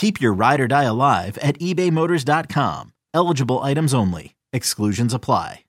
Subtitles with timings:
[0.00, 2.94] Keep your ride or die alive at ebaymotors.com.
[3.12, 4.34] Eligible items only.
[4.50, 5.64] Exclusions apply.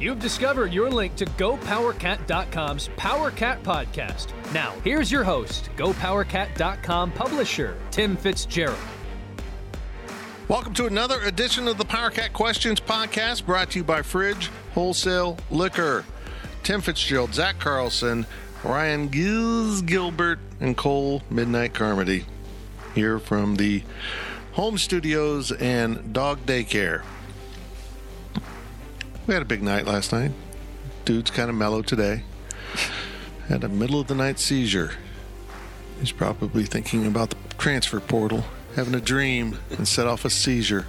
[0.00, 4.28] You've discovered your link to GoPowerCat.com's PowerCat podcast.
[4.54, 8.78] Now, here's your host, GoPowerCat.com publisher, Tim Fitzgerald.
[10.48, 15.36] Welcome to another edition of the PowerCat Questions podcast brought to you by Fridge Wholesale
[15.50, 16.06] Liquor.
[16.64, 18.24] Tim Fitzgerald, Zach Carlson,
[18.64, 22.24] Ryan Giz Gilbert, and Cole Midnight Carmody
[22.94, 23.82] here from the
[24.52, 27.02] home studios and dog daycare.
[29.26, 30.32] We had a big night last night.
[31.04, 32.22] Dude's kind of mellow today.
[33.48, 34.92] Had a middle of the night seizure.
[36.00, 38.42] He's probably thinking about the transfer portal,
[38.74, 40.86] having a dream, and set off a seizure.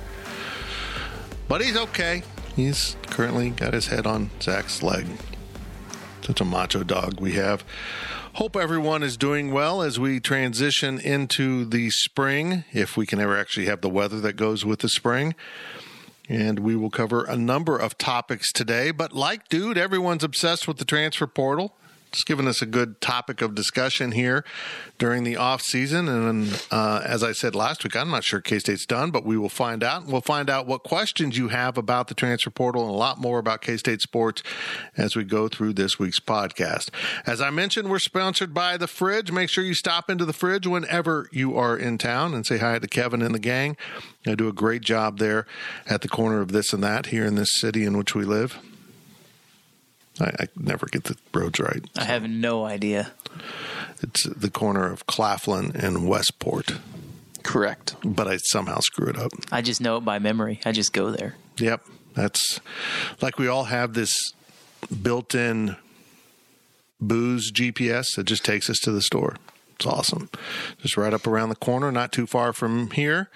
[1.49, 2.23] But he's okay.
[2.55, 5.05] He's currently got his head on Zach's leg.
[6.25, 7.63] Such a macho dog we have.
[8.33, 13.37] Hope everyone is doing well as we transition into the spring, if we can ever
[13.37, 15.35] actually have the weather that goes with the spring.
[16.27, 18.89] And we will cover a number of topics today.
[18.89, 21.75] But like Dude, everyone's obsessed with the transfer portal.
[22.15, 24.45] It's given us a good topic of discussion here
[24.97, 26.07] during the off season.
[26.07, 29.37] And uh, as I said last week, I'm not sure K State's done, but we
[29.37, 30.05] will find out.
[30.05, 33.37] We'll find out what questions you have about the transfer portal and a lot more
[33.37, 34.43] about K State sports
[34.95, 36.89] as we go through this week's podcast.
[37.25, 39.29] As I mentioned, we're sponsored by the Fridge.
[39.33, 42.79] Make sure you stop into the Fridge whenever you are in town and say hi
[42.79, 43.75] to Kevin and the gang.
[44.23, 45.45] They do a great job there
[45.85, 48.57] at the corner of this and that here in this city in which we live.
[50.19, 51.83] I, I never get the roads right.
[51.97, 53.11] I have no idea.
[54.01, 56.73] It's the corner of Claflin and Westport,
[57.43, 57.95] Correct.
[58.03, 59.31] but I somehow screw it up.
[59.51, 60.59] I just know it by memory.
[60.65, 61.35] I just go there.
[61.57, 61.85] Yep.
[62.13, 62.59] That's
[63.21, 64.13] like we all have this
[65.01, 65.75] built in
[67.01, 69.35] booze GPS that just takes us to the store.
[69.75, 70.29] It's awesome.
[70.81, 73.29] Just right up around the corner, not too far from here,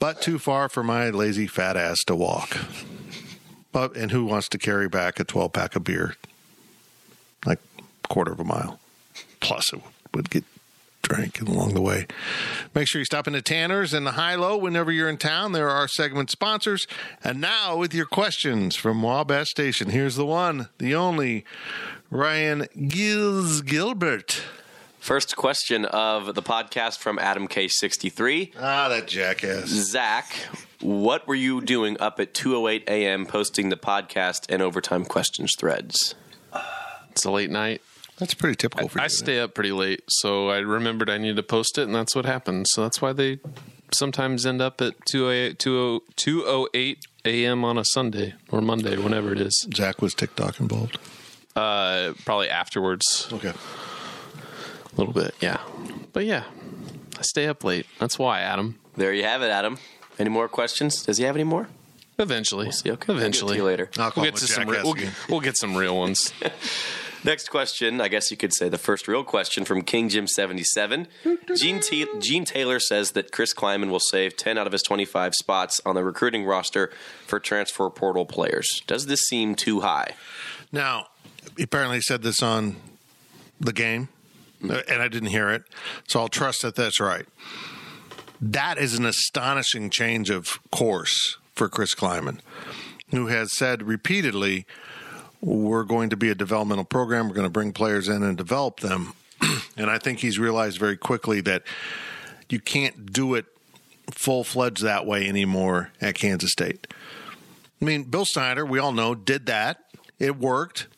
[0.00, 2.56] but too far for my lazy fat ass to walk.
[3.72, 6.16] But and who wants to carry back a 12 pack of beer?
[7.44, 7.58] Like
[8.08, 8.78] quarter of a mile.
[9.40, 9.80] Plus it
[10.14, 10.44] would get
[11.02, 12.06] drank along the way.
[12.74, 15.52] Make sure you stop into Tanner's and the High Low whenever you're in town.
[15.52, 16.86] There are our segment sponsors.
[17.24, 19.90] And now with your questions from Wabash Station.
[19.90, 21.44] Here's the one, the only
[22.10, 24.42] Ryan Gills Gilbert.
[25.00, 28.52] First question of the podcast from Adam K63.
[28.60, 29.66] Ah, that jackass.
[29.66, 30.32] Zach,
[30.82, 33.26] what were you doing up at 2:08 a.m.
[33.26, 36.14] posting the podcast and overtime questions threads?
[37.10, 37.82] It's a late night.
[38.18, 39.02] That's pretty typical for you.
[39.02, 41.94] I isn't stay up pretty late, so I remembered I needed to post it, and
[41.94, 42.66] that's what happened.
[42.68, 43.38] So that's why they
[43.92, 47.64] sometimes end up at 208 208 a.m.
[47.64, 49.66] on a Sunday or Monday, whenever it is.
[49.68, 49.76] it?
[49.76, 50.98] Zach was TikTok involved.
[51.54, 53.50] Uh, probably afterwards, Okay.
[53.52, 55.58] a little bit, yeah.
[56.12, 56.44] But yeah,
[57.18, 57.86] I stay up late.
[57.98, 58.78] That's why, Adam.
[58.96, 59.78] There you have it, Adam.
[60.18, 61.02] Any more questions?
[61.02, 61.68] Does he have any more?
[62.18, 63.12] Eventually, See, okay.
[63.12, 63.90] eventually, I'll get to you later.
[63.98, 64.64] I'll call We'll get to some.
[64.64, 65.12] jackass Real, we'll, again.
[65.28, 66.32] we'll get some real ones.
[67.24, 71.06] Next question, I guess you could say the first real question from King Jim 77.
[71.56, 75.32] Gene, T- Gene Taylor says that Chris Klieman will save 10 out of his 25
[75.36, 76.90] spots on the recruiting roster
[77.26, 78.82] for transfer portal players.
[78.88, 80.14] Does this seem too high?
[80.72, 81.06] Now,
[81.56, 82.76] he apparently said this on
[83.60, 84.08] the game,
[84.68, 85.62] uh, and I didn't hear it,
[86.08, 87.26] so I'll trust that that's right.
[88.44, 92.40] That is an astonishing change of course for Chris Klieman,
[93.12, 94.66] who has said repeatedly,
[95.40, 97.28] we're going to be a developmental program.
[97.28, 99.14] We're going to bring players in and develop them.
[99.76, 101.62] and I think he's realized very quickly that
[102.48, 103.46] you can't do it
[104.10, 106.88] full fledged that way anymore at Kansas State.
[107.80, 109.84] I mean, Bill Snyder, we all know, did that.
[110.18, 110.88] It worked,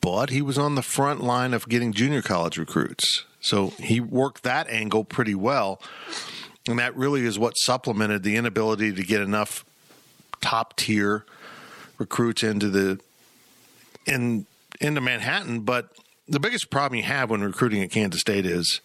[0.00, 3.24] but he was on the front line of getting junior college recruits.
[3.40, 5.80] So he worked that angle pretty well.
[6.68, 9.64] And that really is what supplemented the inability to get enough
[10.40, 11.24] top tier
[11.98, 13.00] recruits into the
[14.06, 14.46] in
[14.80, 15.60] into Manhattan.
[15.60, 15.90] But
[16.28, 18.80] the biggest problem you have when recruiting at Kansas State is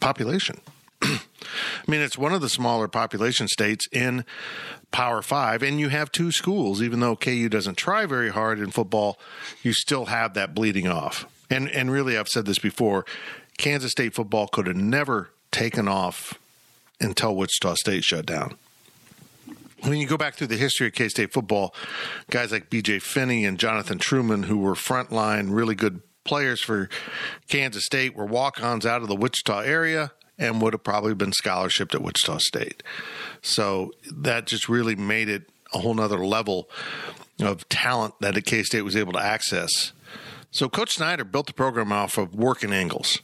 [0.00, 0.60] population.
[1.02, 1.20] I
[1.86, 4.24] mean, it's one of the smaller population states in
[4.90, 6.82] Power Five, and you have two schools.
[6.82, 9.18] Even though KU doesn't try very hard in football,
[9.62, 11.26] you still have that bleeding off.
[11.50, 13.04] And and really, I've said this before:
[13.58, 16.38] Kansas State football could have never taken off
[17.00, 18.56] until Wichita State shut down.
[19.82, 21.74] When you go back through the history of K State football,
[22.30, 26.88] guys like BJ Finney and Jonathan Truman, who were frontline, really good players for
[27.48, 31.30] Kansas State, were walk ons out of the Wichita area and would have probably been
[31.30, 32.82] scholarshiped at Wichita State.
[33.42, 36.68] So that just really made it a whole nother level
[37.40, 39.92] of talent that K State was able to access.
[40.50, 43.20] So Coach Snyder built the program off of working angles,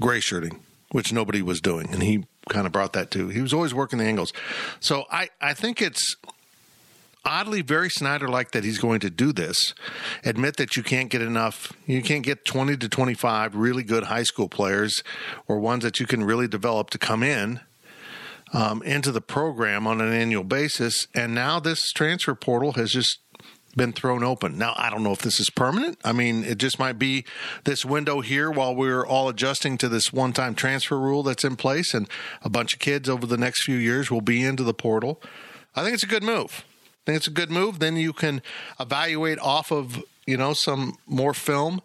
[0.00, 0.60] gray shirting,
[0.90, 3.28] which nobody was doing, and he kind of brought that to.
[3.28, 4.32] He was always working the angles.
[4.80, 6.16] So I, I think it's
[7.24, 9.74] oddly very Snyder like that he's going to do this.
[10.24, 14.24] Admit that you can't get enough, you can't get 20 to 25 really good high
[14.24, 15.02] school players
[15.48, 17.60] or ones that you can really develop to come in.
[18.54, 23.21] Um, into the program on an annual basis, and now this transfer portal has just
[23.76, 24.58] been thrown open.
[24.58, 25.98] Now, I don't know if this is permanent.
[26.04, 27.24] I mean, it just might be
[27.64, 31.56] this window here while we're all adjusting to this one time transfer rule that's in
[31.56, 32.08] place, and
[32.42, 35.20] a bunch of kids over the next few years will be into the portal.
[35.74, 36.64] I think it's a good move.
[37.02, 37.78] I think it's a good move.
[37.78, 38.42] Then you can
[38.78, 41.80] evaluate off of, you know, some more film.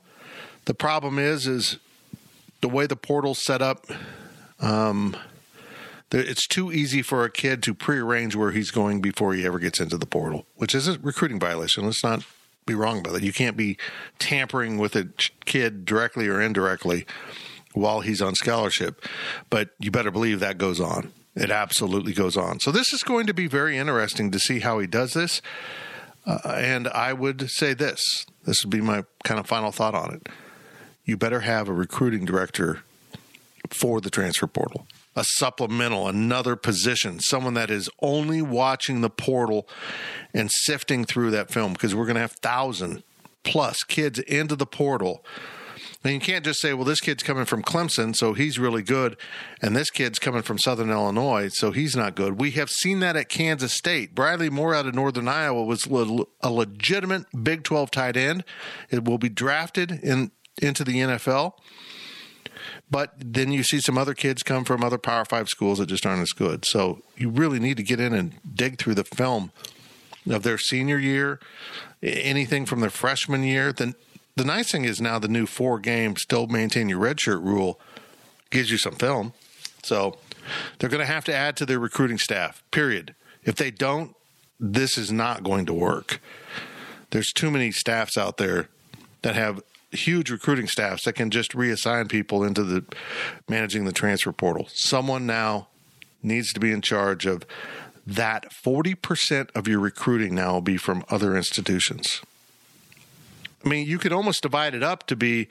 [0.66, 1.78] The problem is, is
[2.62, 3.86] the way the portal's set up.
[4.60, 5.16] Um,
[6.12, 9.80] it's too easy for a kid to prearrange where he's going before he ever gets
[9.80, 11.86] into the portal, which is a recruiting violation.
[11.86, 12.24] Let's not
[12.66, 13.24] be wrong about that.
[13.24, 13.78] You can't be
[14.20, 15.10] tampering with a
[15.46, 17.06] kid directly or indirectly
[17.74, 19.06] while he's on scholarship,
[19.50, 21.12] but you better believe that goes on.
[21.36, 22.60] It absolutely goes on.
[22.60, 25.42] So this is going to be very interesting to see how he does this.
[26.26, 30.14] Uh, and I would say this this would be my kind of final thought on
[30.14, 30.30] it.
[31.06, 32.82] You better have a recruiting director
[33.70, 39.68] for the transfer portal a supplemental, another position, someone that is only watching the portal
[40.32, 43.04] and sifting through that film because we're going to have thousand
[43.44, 45.26] plus kids into the portal.
[46.04, 49.18] And you can't just say, well, this kid's coming from Clemson, so he's really good,
[49.60, 52.40] and this kid's coming from Southern Illinois, so he's not good.
[52.40, 54.14] We have seen that at Kansas State.
[54.14, 58.46] Briley Moore out of Northern Iowa was a legitimate Big 12 tight end.
[58.92, 60.32] It will be drafted in
[60.62, 61.54] into the NFL.
[62.90, 66.06] But then you see some other kids come from other Power Five schools that just
[66.06, 66.66] aren't as good.
[66.66, 69.52] So you really need to get in and dig through the film
[70.30, 71.40] of their senior year,
[72.04, 73.72] anything from their freshman year.
[73.72, 73.96] Then
[74.36, 77.80] the nice thing is now the new four game still maintain your redshirt rule
[78.50, 79.34] gives you some film.
[79.84, 80.18] So
[80.80, 82.64] they're going to have to add to their recruiting staff.
[82.72, 83.16] Period.
[83.44, 84.16] If they don't,
[84.60, 86.20] this is not going to work.
[87.12, 88.70] There's too many staffs out there
[89.22, 89.62] that have
[89.92, 92.84] huge recruiting staffs that can just reassign people into the
[93.48, 94.68] managing the transfer portal.
[94.74, 95.68] Someone now
[96.22, 97.46] needs to be in charge of
[98.06, 102.22] that 40% of your recruiting now will be from other institutions.
[103.66, 105.50] I mean, you could almost divide it up to be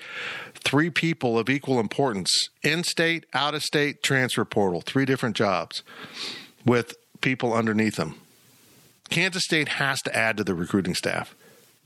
[0.54, 5.82] three people of equal importance in state, out of state, transfer portal, three different jobs
[6.64, 8.14] with people underneath them.
[9.10, 11.34] Kansas State has to add to the recruiting staff.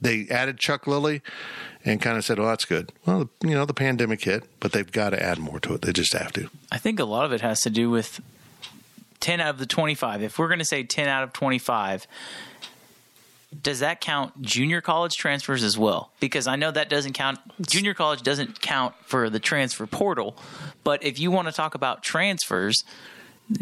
[0.00, 1.22] They added Chuck Lilly
[1.84, 4.90] and kind of said, "Well, that's good." Well, you know, the pandemic hit, but they've
[4.90, 5.82] got to add more to it.
[5.82, 6.48] They just have to.
[6.72, 8.20] I think a lot of it has to do with
[9.20, 10.22] ten out of the twenty-five.
[10.22, 12.06] If we're going to say ten out of twenty-five,
[13.62, 16.10] does that count junior college transfers as well?
[16.20, 17.38] Because I know that doesn't count.
[17.60, 20.36] Junior college doesn't count for the transfer portal,
[20.84, 22.84] but if you want to talk about transfers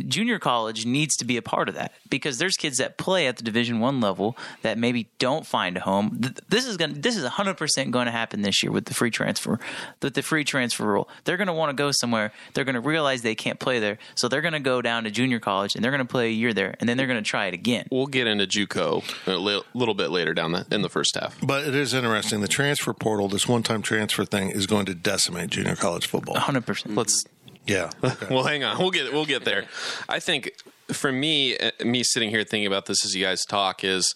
[0.07, 3.37] junior college needs to be a part of that because there's kids that play at
[3.37, 6.21] the division one level that maybe don't find a home.
[6.49, 9.59] This is going this is 100% going to happen this year with the free transfer
[10.03, 11.09] with the free transfer rule.
[11.25, 12.33] They're going to want to go somewhere.
[12.55, 13.99] They're going to realize they can't play there.
[14.15, 16.33] So they're going to go down to junior college and they're going to play a
[16.33, 17.87] year there and then they're going to try it again.
[17.91, 21.37] We'll get into juco a little bit later down the, in the first half.
[21.43, 22.41] But it is interesting.
[22.41, 26.37] The transfer portal this one-time transfer thing is going to decimate junior college football.
[26.37, 27.25] 100% let's
[27.69, 27.91] yeah.
[28.03, 28.27] Okay.
[28.35, 28.79] well, hang on.
[28.79, 29.65] We'll get we'll get there.
[30.09, 30.51] I think
[30.93, 34.15] for me, uh, me sitting here thinking about this as you guys talk is,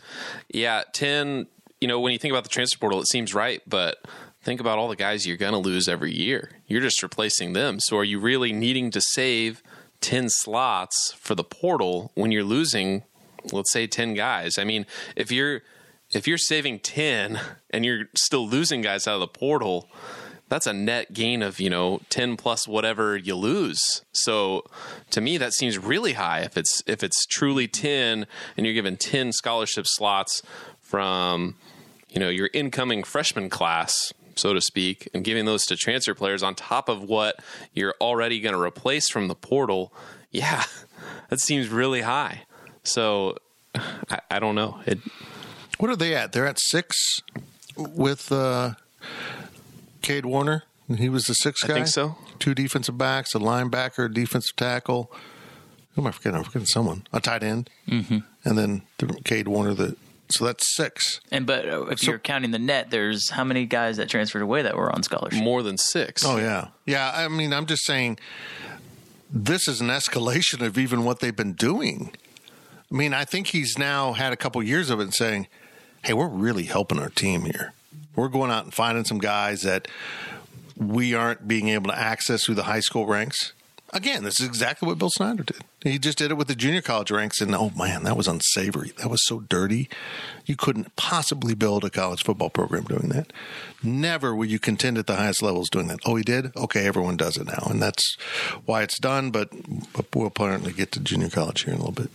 [0.49, 1.47] yeah, ten.
[1.81, 3.99] You know, when you think about the transfer portal, it seems right, but
[4.43, 6.53] think about all the guys you're going to lose every year.
[6.67, 7.81] You're just replacing them.
[7.81, 9.63] So, are you really needing to save
[10.01, 13.03] ten slots for the portal when you're losing,
[13.53, 14.59] let's say, ten guys?
[14.59, 15.63] I mean, if you're
[16.11, 17.41] if you're saving ten
[17.71, 19.89] and you're still losing guys out of the portal
[20.53, 24.03] that's a net gain of you know 10 plus whatever you lose.
[24.13, 24.65] So
[25.11, 26.41] to me that seems really high.
[26.41, 28.27] If it's if it's truly 10
[28.59, 30.43] and you're given 10 scholarship slots
[30.83, 31.55] from
[32.11, 36.43] you know your incoming freshman class so to speak and giving those to transfer players
[36.43, 37.37] on top of what
[37.73, 39.91] you're already going to replace from the portal
[40.31, 40.65] yeah
[41.31, 42.43] that seems really high.
[42.85, 43.39] So
[43.75, 44.81] i, I don't know.
[44.85, 44.99] It
[45.79, 46.33] What are they at?
[46.33, 47.23] They're at six
[47.75, 48.75] with uh,
[50.03, 50.65] Cade Warner.
[50.97, 51.75] He was the sixth I guy.
[51.75, 52.17] think so.
[52.39, 55.11] Two defensive backs, a linebacker, a defensive tackle.
[55.95, 56.39] Who am I forgetting?
[56.39, 57.07] I'm forgetting someone.
[57.13, 58.19] A tight end, mm-hmm.
[58.45, 59.75] and then the Cade Warner.
[59.75, 59.97] The
[60.31, 61.21] so that's six.
[61.31, 64.63] And but uh, if you're counting the net, there's how many guys that transferred away
[64.63, 65.43] that were on scholarship?
[65.43, 67.13] more than six Oh yeah, yeah.
[67.15, 68.19] I mean, I'm just saying,
[69.31, 72.15] this is an escalation of even what they've been doing.
[72.91, 75.49] I mean, I think he's now had a couple years of it, and saying,
[76.05, 77.75] "Hey, we're really helping our team here.
[78.15, 79.89] We're going out and finding some guys that
[80.77, 83.53] we aren't being able to access through the high school ranks."
[83.95, 85.59] Again, this is exactly what Bill Snyder did.
[85.83, 88.93] He just did it with the junior college ranks, and oh man, that was unsavory.
[88.97, 89.91] That was so dirty.
[90.47, 93.35] You couldn't possibly build a college football program doing that.
[93.83, 95.99] Never will you contend at the highest levels doing that.
[96.07, 96.57] Oh, he did?
[96.57, 98.17] Okay, everyone does it now, and that's
[98.65, 99.31] why it's done.
[99.31, 99.51] But,
[99.93, 102.11] but we'll apparently get to junior college here in a little bit.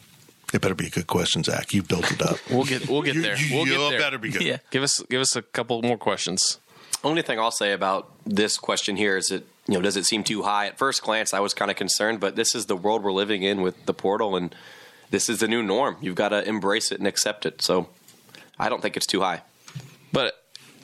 [0.54, 1.74] It better be a good question, Zach.
[1.74, 2.38] You've built it up.
[2.50, 4.42] we'll get we'll get there we'll you get there better be good.
[4.42, 4.58] Yeah.
[4.72, 6.60] give us give us a couple more questions
[7.04, 10.24] Only thing I'll say about this question here is that you know does it seem
[10.24, 10.68] too high?
[10.68, 13.44] At first glance, I was kind of concerned, but this is the world we're living
[13.44, 14.56] in with the portal, and
[15.12, 15.98] this is the new norm.
[16.02, 17.62] You've got to embrace it and accept it.
[17.62, 17.90] So
[18.58, 19.42] I don't think it's too high.
[20.14, 20.34] but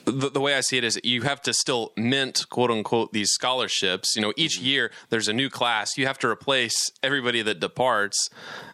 [0.04, 3.30] the, the way I see it is you have to still mint quote unquote these
[3.30, 4.14] scholarships.
[4.16, 4.66] You know, each mm-hmm.
[4.66, 5.96] year there's a new class.
[5.96, 8.28] You have to replace everybody that departs,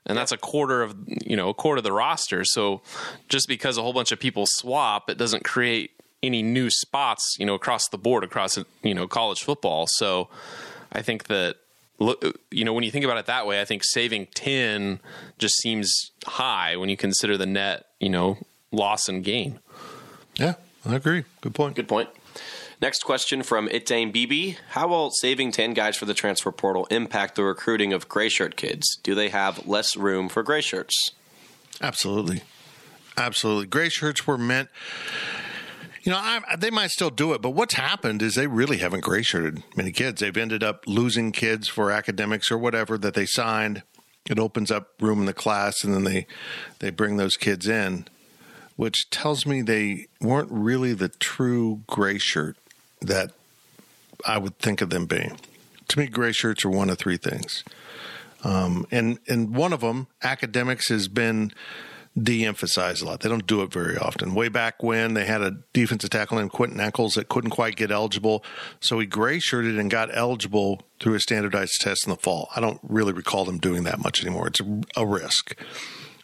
[0.06, 2.44] and that's a quarter of you know a quarter of the roster.
[2.44, 2.82] So
[3.28, 7.36] just because a whole bunch of people swap, it doesn't create any new spots.
[7.38, 9.86] You know, across the board across you know college football.
[9.86, 10.28] So
[10.92, 11.56] I think that
[12.00, 15.00] look, you know, when you think about it that way, I think saving 10
[15.38, 18.38] just seems high when you consider the net, you know,
[18.72, 19.60] loss and gain.
[20.36, 21.24] Yeah, I agree.
[21.40, 21.76] Good point.
[21.76, 22.08] Good point.
[22.80, 24.56] Next question from Itane BB.
[24.70, 28.56] How will saving 10 guys for the transfer portal impact the recruiting of gray shirt
[28.56, 28.96] kids?
[29.02, 31.10] Do they have less room for gray shirts?
[31.82, 32.42] Absolutely.
[33.18, 33.66] Absolutely.
[33.66, 34.70] Gray shirts were meant.
[36.02, 39.00] You know, I, they might still do it, but what's happened is they really haven't
[39.00, 40.20] gray shirted many kids.
[40.20, 43.82] They've ended up losing kids for academics or whatever that they signed.
[44.30, 46.26] It opens up room in the class, and then they
[46.78, 48.06] they bring those kids in,
[48.80, 52.56] which tells me they weren't really the true gray shirt
[53.02, 53.30] that
[54.24, 55.36] I would think of them being.
[55.88, 57.62] To me, gray shirts are one of three things
[58.42, 61.52] Um, and and one of them, academics, has been
[62.16, 63.20] de-emphasized a lot.
[63.20, 64.34] They don't do it very often.
[64.34, 67.90] Way back when they had a defensive tackle named Quentin Eccles that couldn't quite get
[67.90, 68.42] eligible,
[68.80, 72.48] so he gray shirted and got eligible through a standardized test in the fall.
[72.56, 74.46] I don't really recall them doing that much anymore.
[74.46, 75.54] It's a, a risk.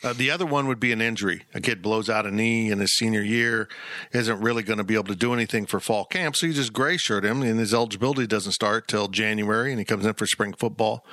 [0.04, 1.44] Uh, the other one would be an injury.
[1.54, 3.68] A kid blows out a knee in his senior year,
[4.12, 6.72] isn't really going to be able to do anything for fall camp, so you just
[6.72, 10.26] gray shirt him, and his eligibility doesn't start till January, and he comes in for
[10.26, 11.04] spring football.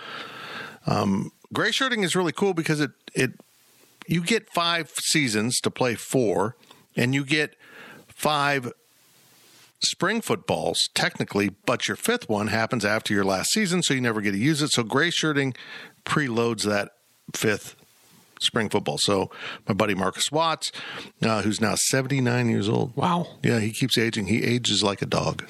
[1.53, 3.31] Gray shirting is really cool because it it
[4.07, 6.55] you get five seasons to play four,
[6.95, 7.55] and you get
[8.07, 8.71] five
[9.83, 14.19] spring footballs technically, but your fifth one happens after your last season, so you never
[14.21, 14.71] get to use it.
[14.71, 15.53] So gray shirting
[16.05, 16.91] preloads that
[17.33, 17.75] fifth
[18.43, 18.97] spring football.
[18.99, 19.29] So
[19.67, 20.71] my buddy Marcus Watts,
[21.21, 22.95] uh, who's now 79 years old.
[22.95, 23.27] Wow.
[23.43, 24.27] Yeah, he keeps aging.
[24.27, 25.45] He ages like a dog.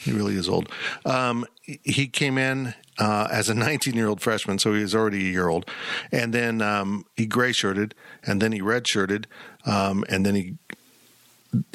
[0.00, 0.70] He really is old.
[1.04, 1.44] Um,
[1.82, 5.32] he came in uh, as a 19 year old freshman, so he was already a
[5.32, 5.68] year old.
[6.12, 9.26] And then um, he gray shirted, and then he red shirted,
[9.66, 10.54] um, and then he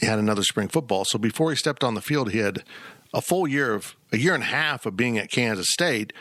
[0.02, 1.06] had another spring football.
[1.06, 2.64] So before he stepped on the field, he had
[3.14, 6.14] a full year of a year and a half of being at Kansas State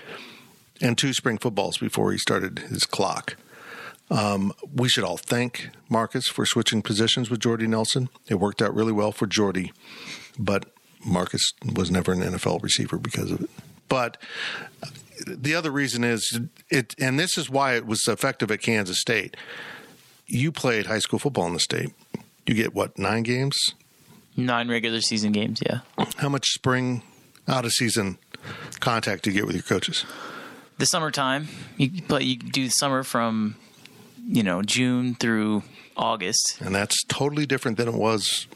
[0.80, 3.36] and two spring footballs before he started his clock.
[4.12, 8.08] Um, we should all thank Marcus for switching positions with Jordy Nelson.
[8.28, 9.72] It worked out really well for Jordy,
[10.38, 10.66] but
[11.04, 13.50] Marcus was never an NFL receiver because of it.
[13.88, 14.18] But
[15.26, 16.40] the other reason is
[16.70, 19.36] it, and this is why it was effective at Kansas State.
[20.26, 21.92] You played high school football in the state.
[22.46, 23.56] You get what nine games?
[24.36, 25.80] Nine regular season games, yeah.
[26.16, 27.02] How much spring
[27.46, 28.18] out of season
[28.80, 30.04] contact do you get with your coaches?
[30.78, 32.22] The summertime, you play.
[32.22, 33.56] You do summer from,
[34.26, 35.62] you know, June through
[35.96, 36.60] August.
[36.60, 38.46] And that's totally different than it was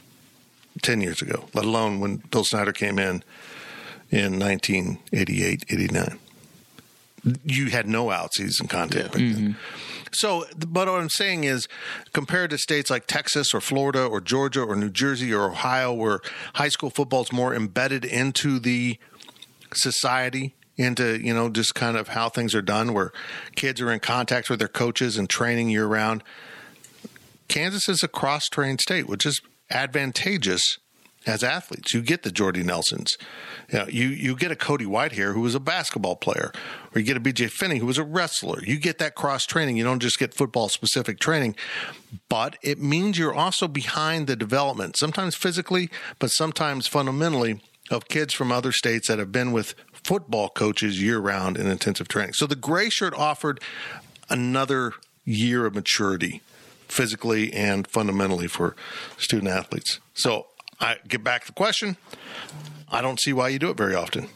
[0.83, 3.23] 10 years ago, let alone when Bill Snyder came in
[4.11, 6.19] in 1988, 89.
[7.45, 9.35] You had no out season contact back then.
[9.35, 9.53] Mm-hmm.
[10.13, 11.69] So, but what I'm saying is,
[12.13, 16.21] compared to states like Texas or Florida or Georgia or New Jersey or Ohio, where
[16.55, 18.99] high school football is more embedded into the
[19.75, 23.13] society, into you know just kind of how things are done, where
[23.55, 26.23] kids are in contact with their coaches and training year round.
[27.49, 29.41] Kansas is a cross-trained state, which is
[29.71, 30.79] advantageous
[31.27, 31.93] as athletes.
[31.93, 33.17] You get the Jordy Nelsons.
[33.71, 36.53] You, know, you, you get a Cody Whitehair who was a basketball player,
[36.95, 38.63] or you get a BJ Finney who was a wrestler.
[38.65, 39.77] You get that cross training.
[39.77, 41.57] You don't just get football specific training,
[42.29, 48.35] but it means you're also behind the development, sometimes physically, but sometimes fundamentally, of kids
[48.35, 49.75] from other states that have been with
[50.07, 52.35] football coaches year round in intensive training.
[52.35, 53.61] So the gray shirt offered
[54.31, 54.93] another
[55.25, 56.43] year of maturity
[56.87, 58.77] physically and fundamentally for
[59.19, 59.99] student athletes.
[60.15, 60.47] So
[60.81, 61.97] I get back to the question.
[62.89, 64.29] I don't see why you do it very often.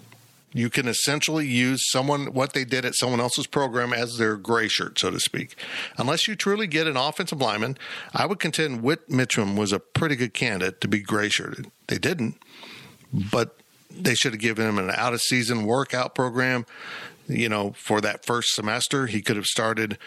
[0.52, 4.66] You can essentially use someone what they did at someone else's program as their gray
[4.66, 5.54] shirt, so to speak.
[5.96, 7.78] Unless you truly get an offensive lineman,
[8.12, 11.70] I would contend Whit Mitchum was a pretty good candidate to be gray shirted.
[11.86, 12.42] They didn't,
[13.12, 13.59] but
[13.90, 16.66] they should have given him an out of season workout program.
[17.26, 19.98] You know, for that first semester, he could have started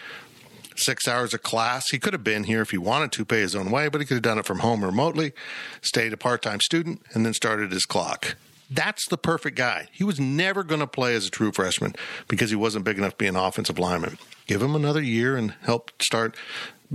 [0.76, 1.88] six hours of class.
[1.90, 4.06] He could have been here if he wanted to pay his own way, but he
[4.06, 5.32] could have done it from home remotely,
[5.80, 8.36] stayed a part time student, and then started his clock.
[8.70, 9.88] That's the perfect guy.
[9.92, 11.94] He was never going to play as a true freshman
[12.28, 14.18] because he wasn't big enough to be an offensive lineman.
[14.46, 16.34] Give him another year and help start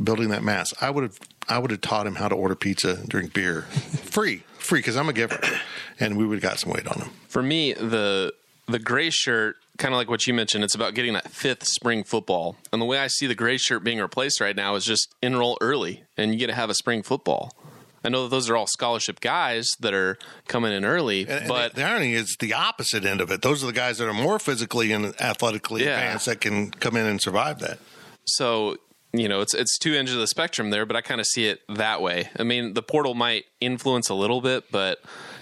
[0.01, 0.73] building that mass.
[0.81, 3.63] I would have I would have taught him how to order pizza, and drink beer,
[3.63, 5.39] free, free because I'm a giver,
[5.99, 7.09] and we would have got some weight on them.
[7.27, 8.33] For me, the
[8.67, 12.03] the gray shirt, kind of like what you mentioned, it's about getting that fifth spring
[12.03, 12.55] football.
[12.71, 15.57] And the way I see the gray shirt being replaced right now is just enroll
[15.59, 17.51] early, and you get to have a spring football.
[18.03, 21.47] I know that those are all scholarship guys that are coming in early, And- and
[21.49, 23.41] but the, the irony is the opposite end of it.
[23.41, 25.97] Those are the guys that are more physically and athletically Yeah.
[25.99, 27.79] advanced that can come in and survive that.
[28.25, 28.77] so
[29.13, 31.45] you know it's it's two ends of the spectrum there but i kind of see
[31.45, 32.29] it that way.
[32.37, 34.99] I mean the portal might influence a little bit but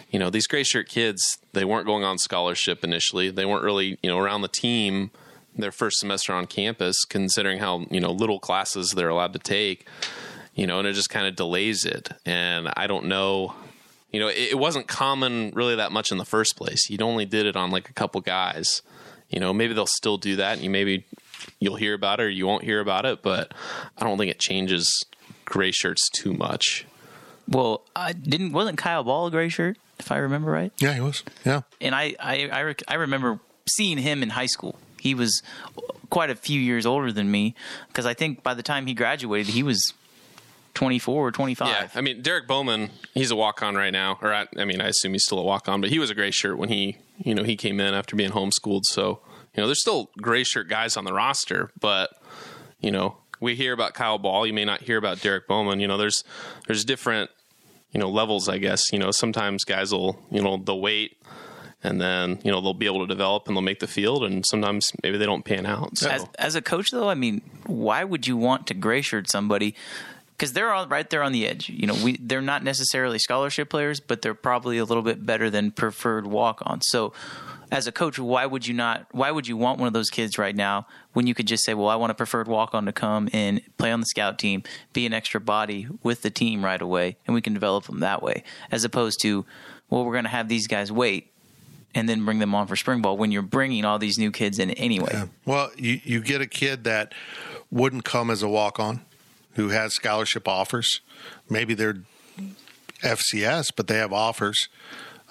[0.10, 3.30] you know these gray shirt kids they weren't going on scholarship initially.
[3.30, 5.12] They weren't really you know around the team
[5.56, 9.86] their first semester on campus considering how you know little classes they're allowed to take
[10.54, 12.10] you know and it just kind of delays it.
[12.26, 13.54] And i don't know
[14.12, 16.90] you know it, it wasn't common really that much in the first place.
[16.90, 18.82] You'd only did it on like a couple guys.
[19.30, 21.04] You know maybe they'll still do that and you maybe
[21.60, 23.54] you'll hear about it or you won't hear about it but
[23.98, 25.06] i don't think it changes
[25.46, 26.86] gray shirts too much
[27.48, 30.72] Well, I didn't wasn't Kyle Ball a gray shirt if I remember right?
[30.80, 31.24] Yeah, he was.
[31.46, 31.62] Yeah.
[31.80, 34.78] and I I I, rec- I remember seeing him in high school.
[35.00, 35.42] He was
[36.10, 37.56] quite a few years older than me
[37.88, 39.94] because I think by the time he graduated, he was
[40.74, 41.70] twenty four or twenty five.
[41.70, 44.88] yeah i mean derek bowman he's a walk-on right now or I, I mean i
[44.90, 47.42] assume he's still a walk-on but he was a gray shirt when he you know
[47.44, 49.20] he came in after being homeschooled so
[49.58, 52.12] you know there's still gray shirt guys on the roster but
[52.80, 55.88] you know we hear about kyle ball you may not hear about derek bowman you
[55.88, 56.24] know there's
[56.68, 57.30] there's different
[57.92, 61.18] you know levels i guess you know sometimes guys will you know they'll wait
[61.84, 64.46] and then you know they'll be able to develop and they'll make the field and
[64.46, 68.04] sometimes maybe they don't pan out so As, as a coach, though, I mean, why
[68.04, 69.76] would you want to gray shirt somebody?
[70.32, 71.70] Because they're all right there on the edge.
[71.70, 75.50] You know, we they're not necessarily scholarship players, but they're probably a little bit better
[75.50, 76.84] than preferred walk ons.
[76.88, 77.14] So,
[77.72, 79.08] as a coach, why would you not?
[79.12, 81.74] Why would you want one of those kids right now when you could just say,
[81.74, 84.64] "Well, I want a preferred walk on to come and play on the scout team,
[84.94, 88.22] be an extra body with the team right away, and we can develop them that
[88.24, 89.46] way," as opposed to,
[89.90, 91.32] "Well, we're going to have these guys wait."
[91.96, 94.60] And then bring them on for spring ball when you're bringing all these new kids
[94.60, 95.24] in anyway.
[95.46, 97.14] Well, you, you get a kid that
[97.72, 99.02] wouldn't come as a walk on
[99.54, 101.02] who has scholarship offers.
[101.50, 102.04] Maybe they're
[103.02, 104.70] FCS, but they have offers.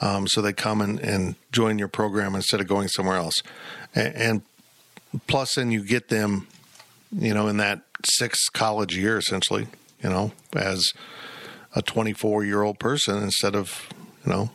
[0.00, 3.42] Um, so they come and, and join your program instead of going somewhere else.
[3.94, 4.42] And, and
[5.26, 6.46] plus, then you get them,
[7.12, 9.68] you know, in that sixth college year, essentially,
[10.02, 10.92] you know, as
[11.74, 13.88] a 24 year old person instead of,
[14.24, 14.50] you know,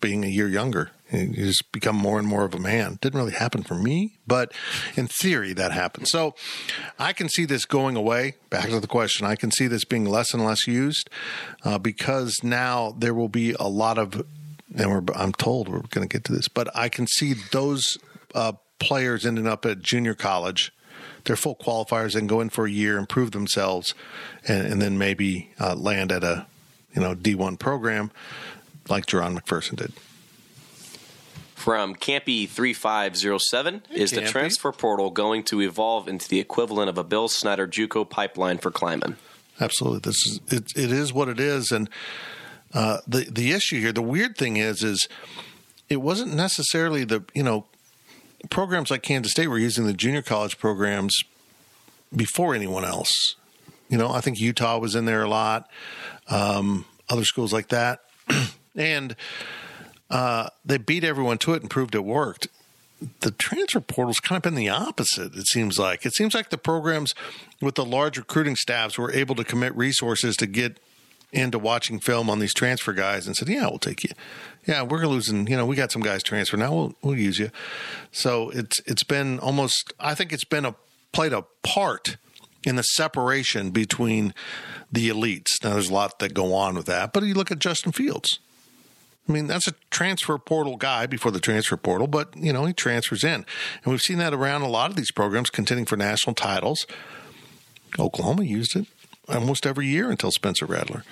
[0.00, 0.90] being a year younger.
[1.10, 2.98] You just become more and more of a man.
[3.00, 4.52] Didn't really happen for me, but
[4.94, 6.06] in theory, that happened.
[6.08, 6.34] So
[6.98, 8.34] I can see this going away.
[8.50, 11.08] Back to the question I can see this being less and less used
[11.64, 14.22] uh, because now there will be a lot of,
[14.76, 17.98] and we're, I'm told we're going to get to this, but I can see those
[18.34, 20.72] uh, players ending up at junior college.
[21.24, 23.94] They're full qualifiers and go in for a year, improve themselves,
[24.46, 26.46] and, and then maybe uh, land at a
[26.94, 28.10] you know D1 program
[28.88, 29.92] like Jerron McPherson did.
[31.54, 34.28] From Campy three five zero seven is the Campy.
[34.28, 38.70] transfer portal going to evolve into the equivalent of a Bill Snyder JUCO pipeline for
[38.70, 39.16] Klieman?
[39.60, 40.72] Absolutely, this is it.
[40.76, 41.90] It is what it is, and
[42.74, 45.08] uh, the the issue here, the weird thing is, is
[45.88, 47.66] it wasn't necessarily the you know
[48.50, 51.16] programs like Kansas State were using the junior college programs
[52.14, 53.36] before anyone else.
[53.88, 55.68] You know, I think Utah was in there a lot,
[56.28, 58.00] um, other schools like that,
[58.76, 59.16] and
[60.10, 62.48] uh, they beat everyone to it and proved it worked.
[63.20, 65.34] The transfer portal's kind of been the opposite.
[65.36, 67.14] It seems like it seems like the programs
[67.62, 70.78] with the large recruiting staffs were able to commit resources to get
[71.32, 74.10] into watching film on these transfer guys and said, "Yeah, we'll take you.
[74.66, 75.46] Yeah, we're losing.
[75.46, 76.72] You know, we got some guys transfer now.
[76.72, 77.50] We'll we'll use you."
[78.12, 79.92] So it's it's been almost.
[80.00, 80.74] I think it's been a
[81.12, 82.16] played a part
[82.64, 84.34] in the separation between
[84.90, 85.62] the elites.
[85.62, 88.40] Now, there's a lot that go on with that, but you look at Justin Fields.
[89.28, 92.72] I mean, that's a transfer portal guy before the transfer portal, but you know he
[92.72, 93.44] transfers in,
[93.84, 96.86] and we've seen that around a lot of these programs contending for national titles.
[97.98, 98.86] Oklahoma used it
[99.28, 101.04] almost every year until Spencer Rattler.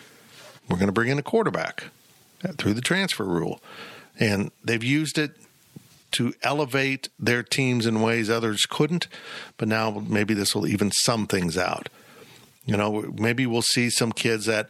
[0.69, 1.85] We're going to bring in a quarterback
[2.59, 3.61] through the transfer rule,
[4.19, 5.37] and they've used it
[6.13, 9.09] to elevate their teams in ways others couldn't.
[9.59, 11.89] But now maybe this will even sum things out.
[12.65, 14.69] You know, maybe we'll see some kids that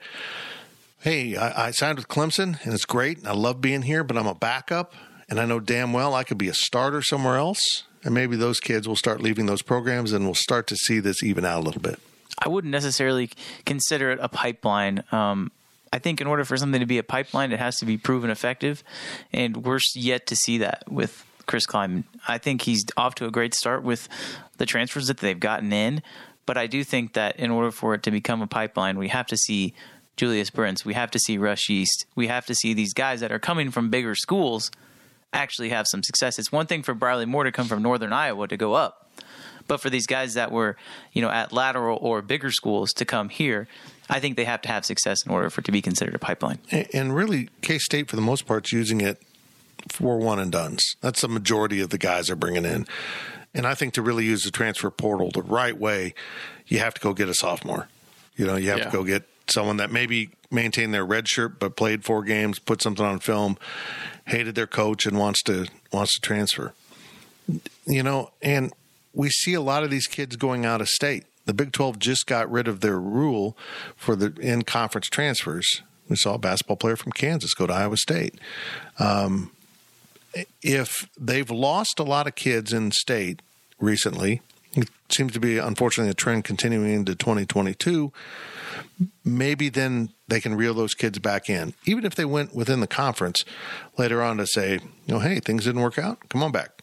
[1.01, 3.19] hey, I, I signed with Clemson and it's great.
[3.19, 4.93] And I love being here, but I'm a backup.
[5.29, 7.85] And I know damn well I could be a starter somewhere else.
[8.03, 11.23] And maybe those kids will start leaving those programs and we'll start to see this
[11.23, 12.01] even out a little bit.
[12.39, 13.31] I wouldn't necessarily
[13.65, 15.03] consider it a pipeline.
[15.13, 15.51] Um,
[15.93, 18.31] I think in order for something to be a pipeline, it has to be proven
[18.31, 18.85] effective.
[19.33, 22.05] And we're yet to see that with Chris Klieman.
[22.29, 24.09] I think he's off to a great start with
[24.59, 26.03] the transfers that they've gotten in.
[26.45, 29.27] But I do think that in order for it to become a pipeline, we have
[29.29, 29.75] to see
[30.17, 30.85] Julius Brents.
[30.85, 32.07] We have to see Russ Yeast.
[32.15, 34.71] We have to see these guys that are coming from bigger schools
[35.33, 36.39] actually have some success.
[36.39, 39.06] It's one thing for Briley Moore to come from Northern Iowa to go up,
[39.67, 40.77] but for these guys that were,
[41.13, 43.69] you know, at lateral or bigger schools to come here,
[44.09, 46.19] I think they have to have success in order for it to be considered a
[46.19, 46.59] pipeline.
[46.93, 49.21] And really, K State for the most part is using it
[49.89, 50.97] for one and duns.
[51.01, 52.87] That's the majority of the guys are bringing in.
[53.55, 56.15] And I think to really use the transfer portal the right way,
[56.67, 57.89] you have to go get a sophomore.
[58.37, 58.85] You know, you have yeah.
[58.85, 62.83] to go get someone that maybe maintained their red shirt but played four games, put
[62.83, 63.57] something on film,
[64.27, 66.75] hated their coach and wants to wants to transfer.
[67.87, 68.73] You know, and
[69.17, 71.25] we see a lot of these kids going out of state.
[71.47, 73.57] The Big 12 just got rid of their rule
[73.97, 75.83] for the in conference transfers.
[76.09, 78.39] We saw a basketball player from Kansas go to Iowa State.
[78.99, 79.51] Um,
[80.63, 83.41] if they've lost a lot of kids in state
[83.81, 84.43] recently,
[84.75, 88.13] it seems to be unfortunately a trend continuing into 2022
[89.25, 91.75] maybe then they can reel those kids back in.
[91.85, 93.45] Even if they went within the conference
[93.99, 94.75] later on to say,
[95.07, 96.76] you know, hey, things didn't work out, come on back.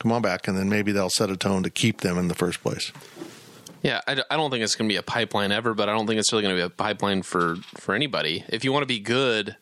[0.00, 0.48] Come on back.
[0.48, 2.90] And then maybe they'll set a tone to keep them in the first place.
[3.82, 6.06] Yeah, I, I don't think it's going to be a pipeline ever, but I don't
[6.06, 8.44] think it's really going to be a pipeline for, for anybody.
[8.48, 9.56] If you want to be good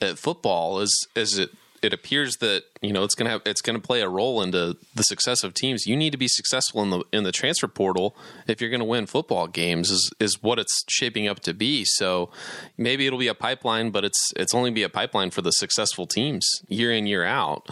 [0.00, 1.50] at football, as, as it
[1.82, 4.42] it appears that you know it's going to have it's going to play a role
[4.42, 5.86] into the success of teams.
[5.86, 8.16] You need to be successful in the in the transfer portal
[8.48, 9.90] if you're going to win football games.
[9.90, 11.84] Is is what it's shaping up to be.
[11.84, 12.30] So
[12.76, 16.06] maybe it'll be a pipeline, but it's it's only be a pipeline for the successful
[16.06, 17.68] teams year in year out.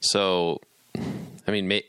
[0.00, 0.60] So
[1.46, 1.68] I mean.
[1.68, 1.84] May,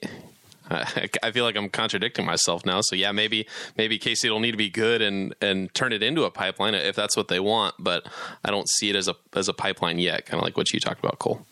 [0.70, 2.82] I feel like I'm contradicting myself now.
[2.82, 6.24] So yeah, maybe maybe Casey will need to be good and and turn it into
[6.24, 7.76] a pipeline if that's what they want.
[7.80, 8.08] But
[8.44, 10.26] I don't see it as a as a pipeline yet.
[10.26, 11.46] Kind of like what you talked about, Cole.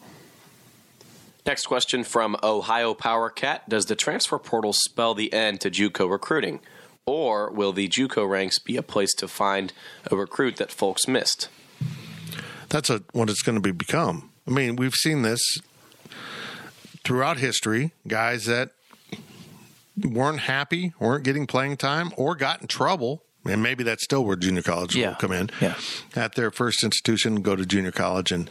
[1.45, 6.09] Next question from Ohio Power Cat Does the transfer portal spell the end to Juco
[6.09, 6.59] recruiting?
[7.05, 9.71] Or will the Juco ranks be a place to find
[10.09, 11.49] a recruit that folks missed?
[12.69, 14.31] That's a, what it's going to be become.
[14.47, 15.39] I mean, we've seen this
[17.05, 17.93] throughout history.
[18.07, 18.71] Guys that
[20.03, 24.35] weren't happy, weren't getting playing time, or got in trouble and maybe that's still where
[24.35, 25.09] junior college yeah.
[25.09, 25.49] will come in.
[25.61, 25.75] Yeah.
[26.15, 28.49] At their first institution, go to junior college and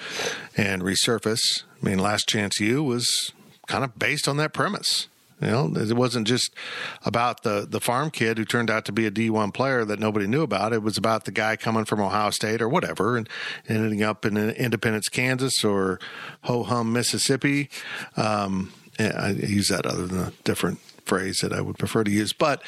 [0.57, 1.65] and resurface.
[1.83, 3.33] I mean, Last Chance U was
[3.67, 5.09] kind of based on that premise.
[5.41, 6.55] You know, it wasn't just
[7.05, 9.99] about the the farm kid who turned out to be a D one player that
[9.99, 10.73] nobody knew about.
[10.73, 13.29] It was about the guy coming from Ohio State or whatever and,
[13.69, 15.99] ending up in Independence, Kansas, or
[16.43, 17.69] ho hum, Mississippi.
[18.17, 22.33] Um, I use that other than a different phrase that I would prefer to use,
[22.33, 22.63] but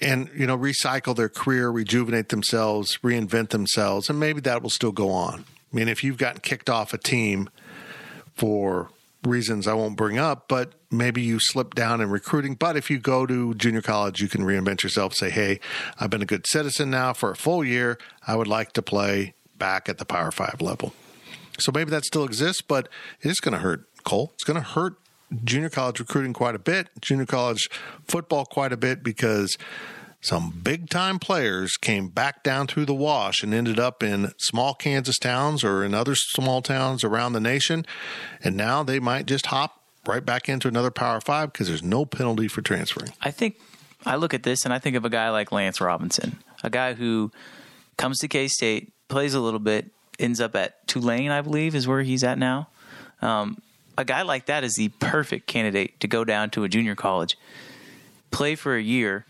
[0.00, 4.92] and you know recycle their career, rejuvenate themselves, reinvent themselves, and maybe that will still
[4.92, 5.44] go on.
[5.72, 7.48] I mean, if you've gotten kicked off a team
[8.34, 8.90] for
[9.24, 12.54] reasons I won't bring up, but maybe you slip down in recruiting.
[12.54, 15.14] But if you go to junior college, you can reinvent yourself.
[15.14, 15.60] Say, hey,
[15.98, 17.98] I've been a good citizen now for a full year.
[18.26, 20.92] I would like to play back at the Power Five level.
[21.58, 22.88] So maybe that still exists, but
[23.20, 24.30] it is going to hurt Cole.
[24.34, 24.96] It's going to hurt
[25.44, 27.68] junior college recruiting quite a bit, junior college
[28.06, 29.56] football quite a bit because
[30.22, 34.72] some big time players came back down through the wash and ended up in small
[34.72, 37.84] Kansas towns or in other small towns around the nation.
[38.42, 42.04] And now they might just hop right back into another Power Five because there's no
[42.04, 43.12] penalty for transferring.
[43.20, 43.58] I think
[44.06, 46.94] I look at this and I think of a guy like Lance Robinson, a guy
[46.94, 47.32] who
[47.96, 51.88] comes to K State, plays a little bit, ends up at Tulane, I believe, is
[51.88, 52.68] where he's at now.
[53.20, 53.58] Um,
[53.98, 57.36] a guy like that is the perfect candidate to go down to a junior college,
[58.30, 59.26] play for a year,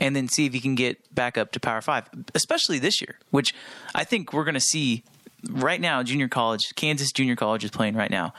[0.00, 3.18] and then see if he can get back up to Power Five, especially this year,
[3.30, 3.54] which
[3.94, 5.04] I think we're going to see
[5.48, 6.02] right now.
[6.02, 8.32] Junior college, Kansas Junior College is playing right now.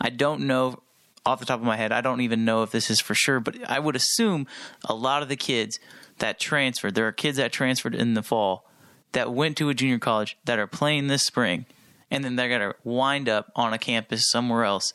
[0.00, 0.82] I don't know
[1.26, 1.92] off the top of my head.
[1.92, 4.46] I don't even know if this is for sure, but I would assume
[4.88, 5.78] a lot of the kids
[6.18, 8.66] that transferred, there are kids that transferred in the fall
[9.12, 11.66] that went to a junior college that are playing this spring,
[12.10, 14.92] and then they're going to wind up on a campus somewhere else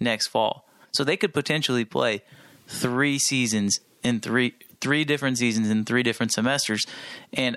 [0.00, 0.66] next fall.
[0.92, 2.22] So they could potentially play
[2.66, 6.84] three seasons in three three different seasons in three different semesters,
[7.32, 7.56] and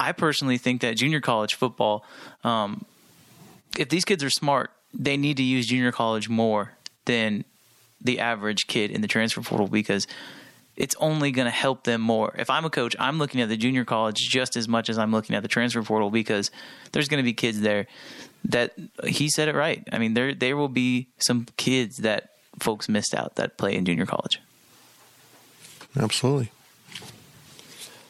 [0.00, 2.04] I personally think that junior college football,
[2.44, 2.84] um,
[3.76, 6.72] if these kids are smart, they need to use junior college more
[7.04, 7.44] than
[8.00, 10.06] the average kid in the transfer portal because
[10.76, 12.32] it's only going to help them more.
[12.38, 15.10] If I'm a coach, I'm looking at the junior college just as much as I'm
[15.10, 16.52] looking at the transfer portal because
[16.92, 17.88] there's going to be kids there
[18.44, 19.86] that he said it right.
[19.92, 23.84] I mean, there there will be some kids that folks missed out that play in
[23.84, 24.40] junior college.
[25.98, 26.52] Absolutely.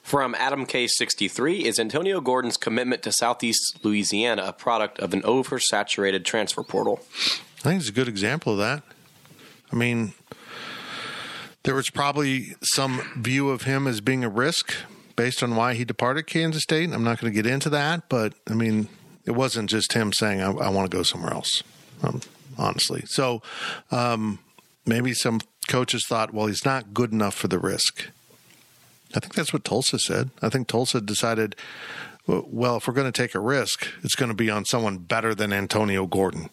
[0.09, 6.25] From Adam K63, is Antonio Gordon's commitment to Southeast Louisiana a product of an oversaturated
[6.25, 7.01] transfer portal?
[7.59, 8.83] I think it's a good example of that.
[9.71, 10.15] I mean,
[11.65, 14.73] there was probably some view of him as being a risk
[15.15, 16.91] based on why he departed Kansas State.
[16.91, 18.89] I'm not going to get into that, but I mean,
[19.27, 21.63] it wasn't just him saying, I, I want to go somewhere else,
[22.03, 22.23] um,
[22.57, 23.03] honestly.
[23.09, 23.43] So
[23.91, 24.39] um,
[24.87, 28.09] maybe some coaches thought, well, he's not good enough for the risk.
[29.15, 30.31] I think that's what Tulsa said.
[30.43, 31.57] I think Tulsa decided,
[32.27, 35.35] well, if we're going to take a risk, it's going to be on someone better
[35.35, 36.51] than Antonio Gordon,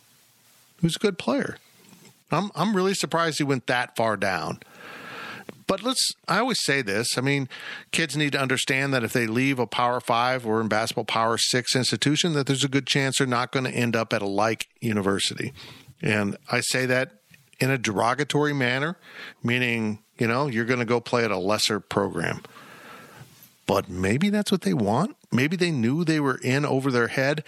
[0.81, 1.57] who's a good player.
[2.31, 4.59] I'm I'm really surprised he went that far down.
[5.67, 7.17] But let's I always say this.
[7.17, 7.49] I mean,
[7.91, 11.37] kids need to understand that if they leave a Power 5 or in basketball Power
[11.37, 14.27] 6 institution that there's a good chance they're not going to end up at a
[14.27, 15.53] like university.
[16.01, 17.11] And I say that
[17.59, 18.97] in a derogatory manner,
[19.41, 22.41] meaning, you know, you're going to go play at a lesser program.
[23.67, 25.15] But maybe that's what they want.
[25.31, 27.43] Maybe they knew they were in over their head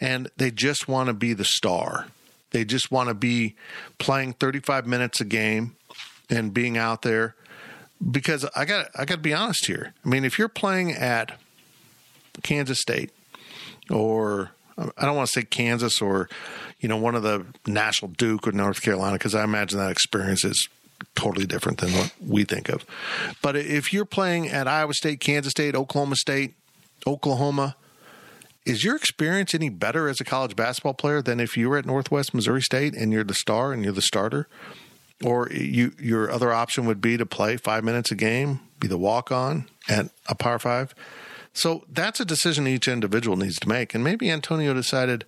[0.00, 2.06] and they just want to be the star.
[2.50, 3.54] They just want to be
[3.98, 5.76] playing 35 minutes a game
[6.28, 7.36] and being out there
[8.10, 9.94] because I got I got to be honest here.
[10.04, 11.38] I mean, if you're playing at
[12.42, 13.10] Kansas State
[13.88, 16.28] or I don't want to say Kansas or
[16.80, 20.44] you know one of the National Duke or North Carolina because I imagine that experience
[20.44, 20.68] is
[21.14, 22.84] totally different than what we think of.
[23.42, 26.54] But if you're playing at Iowa State, Kansas State, Oklahoma State,
[27.06, 27.76] Oklahoma,
[28.66, 31.86] is your experience any better as a college basketball player than if you were at
[31.86, 34.48] Northwest Missouri State and you're the star and you're the starter?
[35.22, 38.96] Or you your other option would be to play five minutes a game, be the
[38.96, 40.94] walk on at a Power Five.
[41.52, 43.94] So that's a decision each individual needs to make.
[43.94, 45.26] And maybe Antonio decided,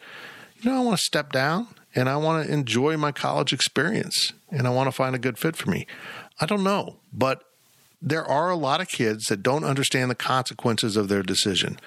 [0.61, 4.33] you know, I want to step down and I want to enjoy my college experience
[4.51, 5.87] and I want to find a good fit for me.
[6.41, 7.45] I don't know, but
[8.01, 11.79] there are a lot of kids that don't understand the consequences of their decision.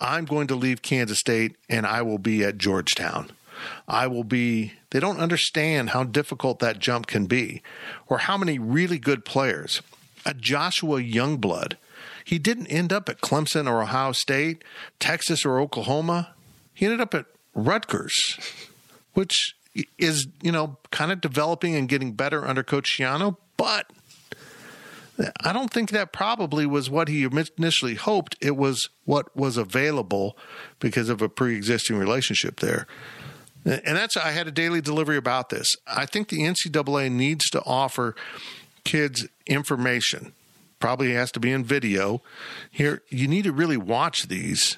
[0.00, 3.30] I'm going to leave Kansas State and I will be at Georgetown.
[3.88, 7.62] I will be, they don't understand how difficult that jump can be
[8.06, 9.80] or how many really good players.
[10.26, 11.74] A Joshua Youngblood,
[12.24, 14.62] he didn't end up at Clemson or Ohio State,
[14.98, 16.34] Texas or Oklahoma.
[16.74, 18.38] He ended up at Rutgers,
[19.16, 19.56] which
[19.98, 23.90] is, you know, kind of developing and getting better under Coach Schiano, but
[25.42, 28.36] I don't think that probably was what he initially hoped.
[28.42, 30.36] It was what was available
[30.80, 32.86] because of a pre existing relationship there.
[33.64, 35.66] And that's, I had a daily delivery about this.
[35.86, 38.14] I think the NCAA needs to offer
[38.84, 40.34] kids information.
[40.78, 42.20] Probably has to be in video.
[42.70, 44.76] Here, you need to really watch these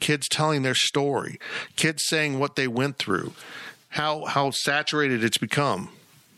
[0.00, 1.38] kids telling their story,
[1.76, 3.32] kids saying what they went through,
[3.90, 5.90] how how saturated it's become.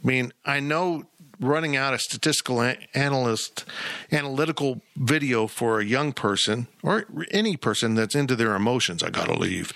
[0.03, 1.05] I mean, I know
[1.39, 2.63] running out a statistical
[2.95, 3.65] analyst
[4.11, 9.35] analytical video for a young person or any person that's into their emotions i gotta
[9.35, 9.71] leave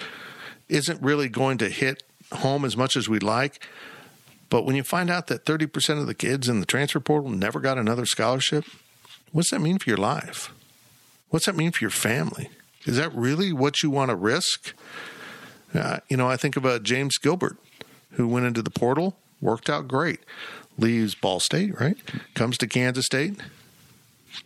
[0.71, 3.67] isn't really going to hit home as much as we'd like.
[4.49, 7.61] But when you find out that 30% of the kids in the transfer portal never
[7.61, 8.65] got another scholarship
[9.33, 10.53] what's that mean for your life?
[11.29, 12.51] What's that mean for your family
[12.87, 14.75] is that really what you want to risk
[15.75, 17.57] uh, you know i think of a james gilbert
[18.13, 20.21] who went into the portal worked out great
[20.81, 21.97] leaves Ball State, right?
[22.35, 23.39] Comes to Kansas State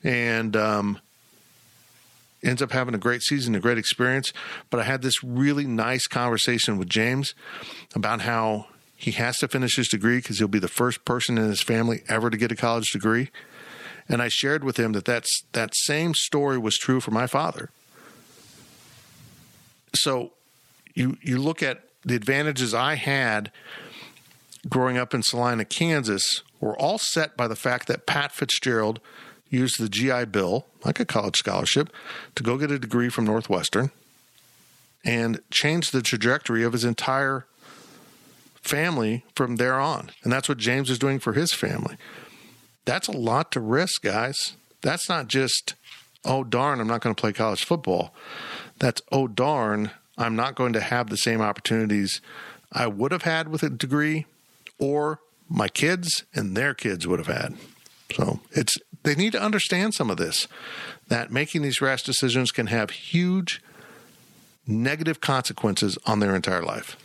[0.02, 0.98] and um,
[2.42, 4.32] ends up having a great season, a great experience.
[4.70, 7.34] But I had this really nice conversation with James
[7.94, 8.66] about how
[8.96, 12.02] he has to finish his degree because he'll be the first person in his family
[12.08, 13.30] ever to get a college degree.
[14.08, 17.70] And I shared with him that that's, that same story was true for my father.
[19.94, 20.32] So
[20.94, 23.50] you you look at the advantages I had
[24.68, 29.00] growing up in Salina, Kansas, were all set by the fact that Pat Fitzgerald
[29.50, 31.90] used the GI Bill, like a college scholarship,
[32.34, 33.90] to go get a degree from Northwestern
[35.04, 37.46] and change the trajectory of his entire
[38.62, 40.10] family from there on.
[40.22, 41.96] And that's what James is doing for his family.
[42.86, 44.54] That's a lot to risk, guys.
[44.80, 45.74] That's not just,
[46.24, 48.14] oh, darn, I'm not going to play college football.
[48.78, 52.20] That's, oh, darn, I'm not going to have the same opportunities
[52.72, 54.26] I would have had with a degree
[54.78, 57.54] or my kids and their kids would have had.
[58.14, 60.48] So it's they need to understand some of this
[61.08, 63.62] that making these rash decisions can have huge
[64.66, 66.96] negative consequences on their entire life.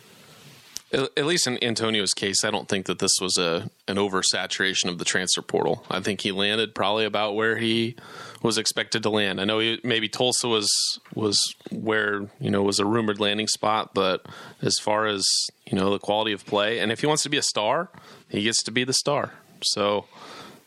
[0.92, 4.88] At at least in Antonio's case, I don't think that this was a an oversaturation
[4.88, 5.84] of the transfer portal.
[5.90, 7.96] I think he landed probably about where he
[8.42, 9.40] was expected to land.
[9.40, 10.70] I know he, maybe Tulsa was
[11.14, 11.38] was
[11.70, 14.26] where you know was a rumored landing spot, but
[14.62, 15.26] as far as
[15.66, 17.90] you know the quality of play, and if he wants to be a star,
[18.28, 19.32] he gets to be the star.
[19.62, 20.06] So,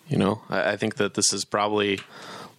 [0.07, 1.99] you know, I, I think that this is probably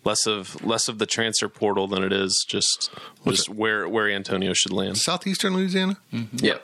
[0.04, 2.90] less of less of the transfer portal than it is just
[3.26, 4.98] just where where Antonio should land.
[4.98, 5.98] Southeastern Louisiana?
[6.12, 6.44] Mm-hmm.
[6.44, 6.58] Yeah.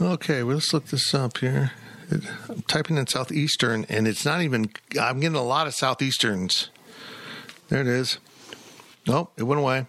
[0.00, 1.72] Okay, well, let's look this up here.
[2.10, 6.70] It- I'm typing in Southeastern, and it's not even, I'm getting a lot of Southeasterns.
[7.68, 8.18] There it is.
[9.06, 9.86] Nope, it went away.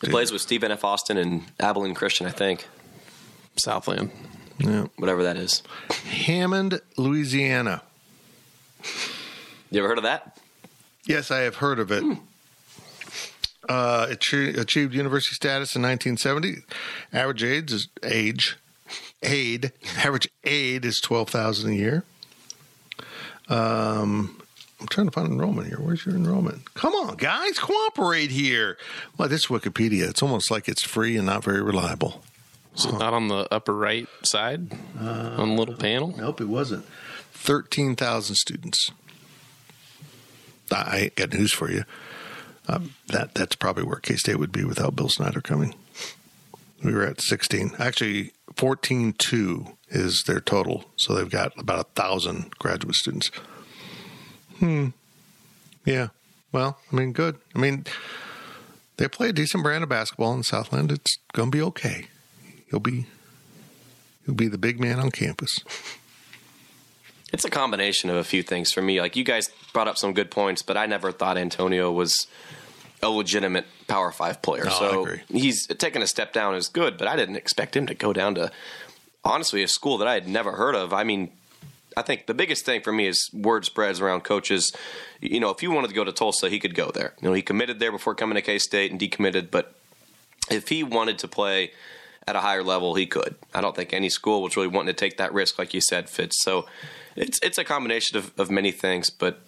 [0.00, 0.84] He plays with Stephen F.
[0.84, 2.66] Austin and Abilene Christian, I think.
[3.56, 4.10] Southland.
[4.58, 4.86] Yeah.
[4.96, 5.62] Whatever that is.
[6.04, 7.82] Hammond, Louisiana.
[9.70, 10.38] You ever heard of that?
[11.06, 12.02] Yes, I have heard of it.
[13.68, 16.62] Uh, it achieved university status in 1970.
[17.12, 18.56] Average age is age,
[19.22, 19.72] aid.
[19.98, 22.04] Average aid is twelve thousand a year.
[23.48, 24.40] Um,
[24.80, 25.78] I'm trying to find enrollment here.
[25.78, 26.72] Where's your enrollment?
[26.74, 28.78] Come on, guys, cooperate here.
[29.18, 32.22] Well, this Wikipedia, it's almost like it's free and not very reliable.
[32.74, 36.14] So not on the upper right side on the little panel.
[36.16, 36.84] Nope, it wasn't.
[37.32, 38.90] Thirteen thousand students.
[40.70, 41.84] I got news for you.
[42.68, 45.74] Um, that that's probably where K State would be without Bill Snyder coming.
[46.84, 47.72] We were at sixteen.
[47.78, 50.84] Actually, fourteen two is their total.
[50.96, 53.30] So they've got about a thousand graduate students.
[54.58, 54.88] Hmm.
[55.84, 56.08] Yeah.
[56.52, 57.36] Well, I mean, good.
[57.54, 57.84] I mean,
[58.96, 60.92] they play a decent brand of basketball in Southland.
[60.92, 62.06] It's going to be okay.
[62.70, 63.06] He'll be
[64.26, 65.58] he'll be the big man on campus.
[67.32, 69.00] It's a combination of a few things for me.
[69.00, 72.26] Like you guys brought up some good points, but I never thought Antonio was
[73.02, 74.64] a legitimate Power Five player.
[74.64, 77.94] No, so he's taken a step down is good, but I didn't expect him to
[77.94, 78.50] go down to
[79.24, 80.92] honestly a school that I had never heard of.
[80.92, 81.30] I mean,
[81.96, 84.72] I think the biggest thing for me is word spreads around coaches.
[85.20, 87.14] You know, if he wanted to go to Tulsa, he could go there.
[87.20, 89.74] You know, he committed there before coming to K State and decommitted, but
[90.50, 91.72] if he wanted to play
[92.26, 93.34] at a higher level, he could.
[93.54, 96.08] I don't think any school was really wanting to take that risk, like you said,
[96.08, 96.42] Fitz.
[96.42, 96.66] So
[97.16, 99.40] it's it's a combination of, of many things, but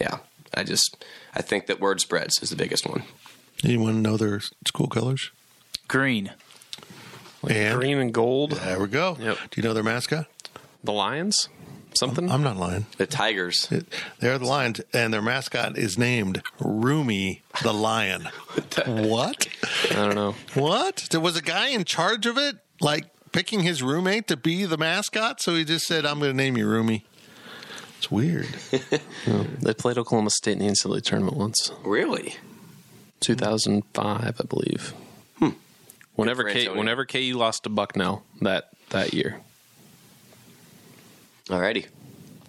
[0.00, 0.18] yeah,
[0.54, 3.02] I just I think that word spreads is the biggest one.
[3.64, 5.30] Anyone know their school colors?
[5.88, 6.32] Green.
[7.48, 8.52] And Green and gold.
[8.52, 9.16] there we go.
[9.20, 9.38] Yep.
[9.50, 10.26] Do you know their mascot?
[10.82, 11.48] The Lions.
[11.94, 12.30] Something.
[12.30, 12.86] I'm not lying.
[12.98, 13.66] The Tigers.
[13.70, 13.86] It-
[14.20, 18.28] They're the Lions, and their mascot is named Roomie the Lion.
[18.86, 19.48] what?
[19.90, 20.34] I don't know.
[20.54, 21.08] What?
[21.10, 24.76] There was a guy in charge of it, like picking his roommate to be the
[24.78, 27.02] mascot, so he just said, I'm going to name you Roomie.
[27.98, 28.48] It's weird.
[29.60, 31.72] They played Oklahoma State in the NCAA tournament once.
[31.84, 32.36] Really?
[33.20, 34.94] 2005, I believe.
[35.38, 35.50] Hmm.
[36.14, 39.40] Whenever for K, whenever KU lost to Bucknell that that year.
[41.48, 41.86] Alrighty.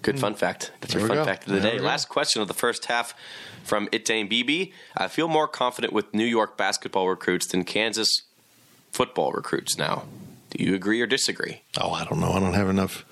[0.01, 0.21] Good hmm.
[0.21, 0.71] fun fact.
[0.79, 1.25] That's your There we fun go.
[1.25, 1.79] fact of the There day.
[1.79, 3.13] Last question of the first half
[3.63, 4.71] from Itane BB.
[4.95, 8.21] I feel more confident with New York basketball recruits than Kansas
[8.91, 10.03] football recruits now.
[10.51, 11.61] Do you agree or disagree?
[11.79, 12.31] Oh, I don't know.
[12.31, 13.05] I don't have enough.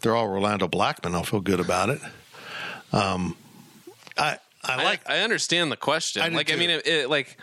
[0.00, 1.14] If they're all Rolando Blackman.
[1.14, 2.00] I'll feel good about it.
[2.90, 3.36] Um,
[4.16, 5.06] I I like.
[5.06, 6.22] I, I understand the question.
[6.22, 7.36] I do like I mean, it, it, like,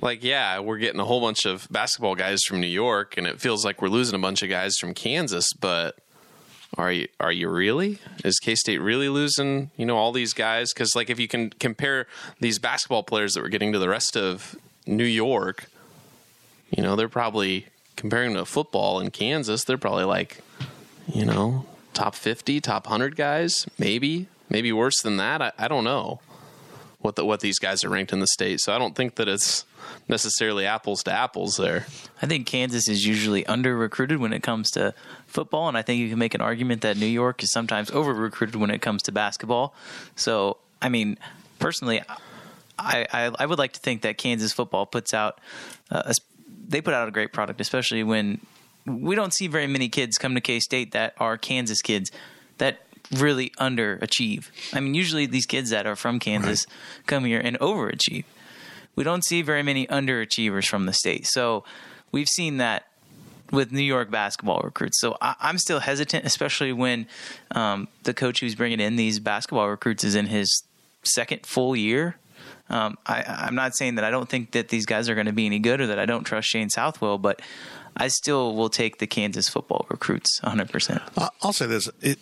[0.00, 3.38] like yeah, we're getting a whole bunch of basketball guys from New York, and it
[3.38, 5.52] feels like we're losing a bunch of guys from Kansas.
[5.52, 5.98] But
[6.78, 7.98] are you are you really?
[8.24, 9.70] Is K State really losing?
[9.76, 10.72] You know, all these guys?
[10.72, 12.06] Because like, if you can compare
[12.40, 14.56] these basketball players that we're getting to the rest of
[14.86, 15.66] New York,
[16.70, 19.64] you know, they're probably comparing to football in Kansas.
[19.64, 20.40] They're probably like,
[21.12, 25.40] you know, top fifty, top hundred guys, maybe, maybe worse than that.
[25.40, 26.20] I, I don't know
[27.00, 28.60] what the, what these guys are ranked in the state.
[28.60, 29.64] So I don't think that it's
[30.08, 31.86] necessarily apples to apples there.
[32.22, 34.94] I think Kansas is usually under recruited when it comes to
[35.26, 38.12] football, and I think you can make an argument that New York is sometimes over
[38.14, 39.74] recruited when it comes to basketball.
[40.16, 41.18] So I mean,
[41.58, 42.02] personally,
[42.78, 45.40] I, I, I would like to think that Kansas football puts out
[45.90, 46.14] uh, a,
[46.68, 48.40] they put out a great product, especially when
[48.86, 52.10] we don't see very many kids come to K State that are Kansas kids
[52.58, 52.80] that
[53.12, 54.46] really underachieve.
[54.72, 57.06] I mean, usually these kids that are from Kansas right.
[57.06, 58.24] come here and overachieve.
[58.96, 61.26] We don't see very many underachievers from the state.
[61.26, 61.64] So
[62.12, 62.86] we've seen that
[63.50, 65.00] with New York basketball recruits.
[65.00, 67.06] So I, am still hesitant, especially when
[67.50, 70.62] um, the coach who's bringing in these basketball recruits is in his
[71.02, 72.16] second full year.
[72.70, 75.32] Um, I, am not saying that I don't think that these guys are going to
[75.32, 77.42] be any good or that I don't trust Shane Southwell, but
[77.96, 80.70] I still will take the Kansas football recruits 100.
[80.70, 81.02] percent
[81.42, 82.18] I'll say this: it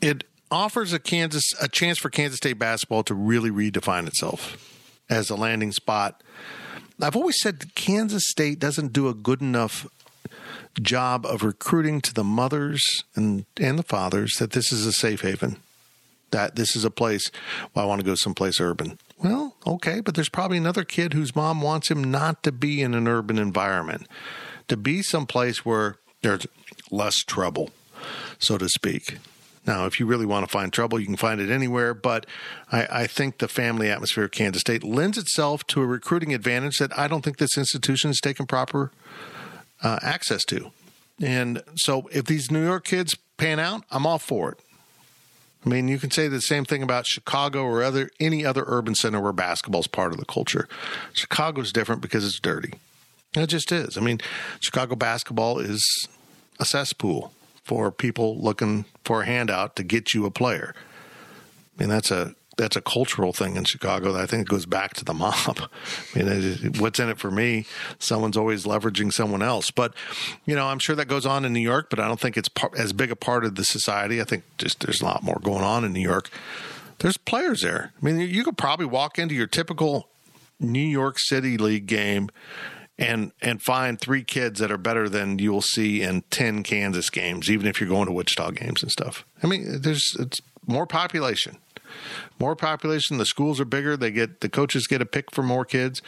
[0.00, 4.56] it offers a Kansas a chance for Kansas State basketball to really redefine itself
[5.08, 6.22] as a landing spot.
[7.00, 9.86] I've always said Kansas State doesn't do a good enough
[10.80, 12.82] job of recruiting to the mothers
[13.14, 15.56] and and the fathers that this is a safe haven,
[16.30, 17.30] that this is a place.
[17.74, 18.98] Well, I want to go someplace urban.
[19.22, 22.94] Well, okay, but there's probably another kid whose mom wants him not to be in
[22.94, 24.06] an urban environment,
[24.68, 26.46] to be someplace where there's
[26.90, 27.70] less trouble,
[28.38, 29.18] so to speak.
[29.66, 31.92] Now, if you really want to find trouble, you can find it anywhere.
[31.92, 32.26] But
[32.70, 36.78] I, I, think the family atmosphere of Kansas State lends itself to a recruiting advantage
[36.78, 38.92] that I don't think this institution has taken proper
[39.82, 40.70] uh, access to.
[41.20, 44.58] And so, if these New York kids pan out, I'm all for it.
[45.64, 48.94] I mean, you can say the same thing about Chicago or other any other urban
[48.94, 50.68] center where basketball is part of the culture.
[51.12, 52.74] Chicago's different because it's dirty.
[53.34, 53.98] It just is.
[53.98, 54.20] I mean,
[54.60, 56.08] Chicago basketball is
[56.58, 57.32] a cesspool
[57.64, 60.74] for people looking for a handout to get you a player.
[61.76, 64.94] I mean, that's a that's a cultural thing in Chicago that I think goes back
[64.94, 65.68] to the mob.
[66.14, 67.66] I mean, what's in it for me?
[67.98, 69.70] Someone's always leveraging someone else.
[69.70, 69.92] But,
[70.46, 72.48] you know, I'm sure that goes on in New York, but I don't think it's
[72.48, 74.20] par- as big a part of the society.
[74.20, 76.30] I think just there's a lot more going on in New York.
[77.00, 77.92] There's players there.
[78.00, 80.08] I mean, you could probably walk into your typical
[80.58, 82.30] New York City League game
[82.98, 87.50] and and find three kids that are better than you'll see in 10 Kansas games,
[87.50, 89.24] even if you're going to Wichita games and stuff.
[89.42, 91.58] I mean, there's it's more population
[92.38, 93.18] more population.
[93.18, 93.96] The schools are bigger.
[93.96, 96.02] They get the coaches get a pick for more kids.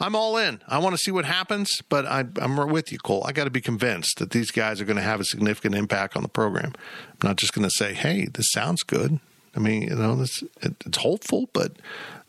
[0.00, 0.60] I'm all in.
[0.68, 3.24] I want to see what happens, but I, am with you, Cole.
[3.26, 6.16] I got to be convinced that these guys are going to have a significant impact
[6.16, 6.72] on the program.
[6.74, 9.20] I'm not just going to say, "Hey, this sounds good."
[9.56, 11.76] I mean, you know, this it, it's hopeful, but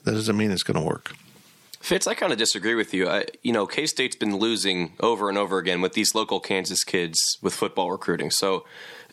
[0.03, 1.13] that doesn't mean it's going to work.
[1.79, 3.07] Fitz, I kind of disagree with you.
[3.07, 6.83] I, you know, K State's been losing over and over again with these local Kansas
[6.83, 8.31] kids with football recruiting.
[8.31, 8.65] So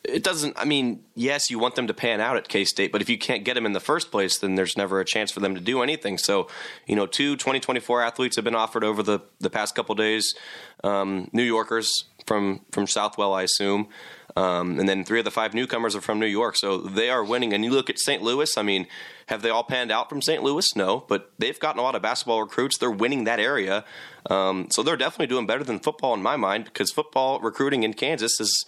[0.03, 0.59] it doesn't.
[0.59, 3.19] I mean, yes, you want them to pan out at K State, but if you
[3.19, 5.61] can't get them in the first place, then there's never a chance for them to
[5.61, 6.19] do anything.
[6.19, 6.49] So,
[6.87, 10.35] you know, two 2024 athletes have been offered over the the past couple days.
[10.83, 13.89] Um, New Yorkers from from Southwell, I assume.
[14.37, 17.25] Um, and then three of the five newcomers are from New York, so they are
[17.25, 17.55] winning.
[17.55, 18.23] And you look at St.
[18.23, 18.59] Louis.
[18.59, 18.87] I mean,
[19.27, 20.43] have they all panned out from St.
[20.43, 20.75] Louis?
[20.77, 22.79] No, but they've gotten a lot of basketball recruits.
[22.79, 23.85] They're winning that area,
[24.31, 27.95] um, so they're definitely doing better than football in my mind because football recruiting in
[27.95, 28.65] Kansas is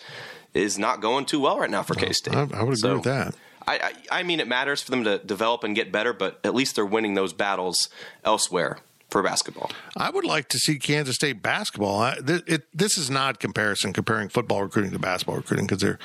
[0.55, 2.35] is not going too well right now for K State.
[2.35, 3.35] I, I, would agree so, with that.
[3.67, 6.55] I, I, I mean, it matters for them to develop and get better, but at
[6.55, 7.89] least they're winning those battles
[8.25, 8.79] elsewhere
[9.11, 9.71] for basketball.
[9.97, 12.01] I would like to see Kansas State basketball.
[12.01, 15.99] I, th- it, this is not comparison comparing football recruiting to basketball recruiting because they're,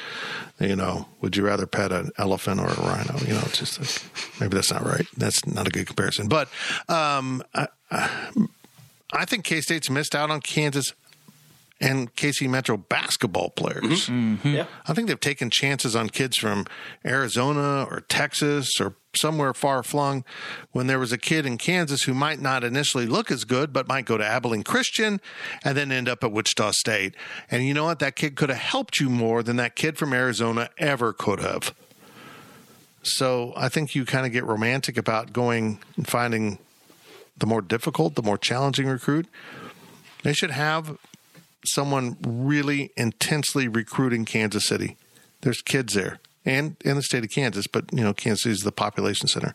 [0.59, 3.17] you know, would you rather pet an elephant or a rhino?
[3.19, 5.05] You know, it's just a, maybe that's not right.
[5.17, 6.27] That's not a good comparison.
[6.27, 6.47] But
[6.87, 7.67] um, I,
[9.11, 10.93] I think K State's missed out on Kansas
[11.83, 14.07] and KC Metro basketball players.
[14.07, 14.35] Mm-hmm.
[14.35, 14.47] Mm-hmm.
[14.47, 14.65] Yeah.
[14.87, 16.65] I think they've taken chances on kids from
[17.05, 20.23] Arizona or Texas or somewhere far flung
[20.71, 23.87] when there was a kid in Kansas who might not initially look as good, but
[23.87, 25.19] might go to Abilene Christian
[25.63, 27.15] and then end up at Wichita State.
[27.51, 27.99] And you know what?
[27.99, 31.75] That kid could have helped you more than that kid from Arizona ever could have.
[33.03, 36.59] So I think you kind of get romantic about going and finding
[37.37, 39.27] the more difficult, the more challenging recruit.
[40.23, 40.97] They should have
[41.65, 44.97] someone really intensely recruiting Kansas City.
[45.41, 48.71] There's kids there and in the state of Kansas, but you know, Kansas is the
[48.71, 49.53] population center.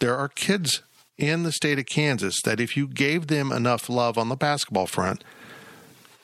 [0.00, 0.82] There are kids
[1.16, 4.86] in the state of Kansas that if you gave them enough love on the basketball
[4.86, 5.22] front,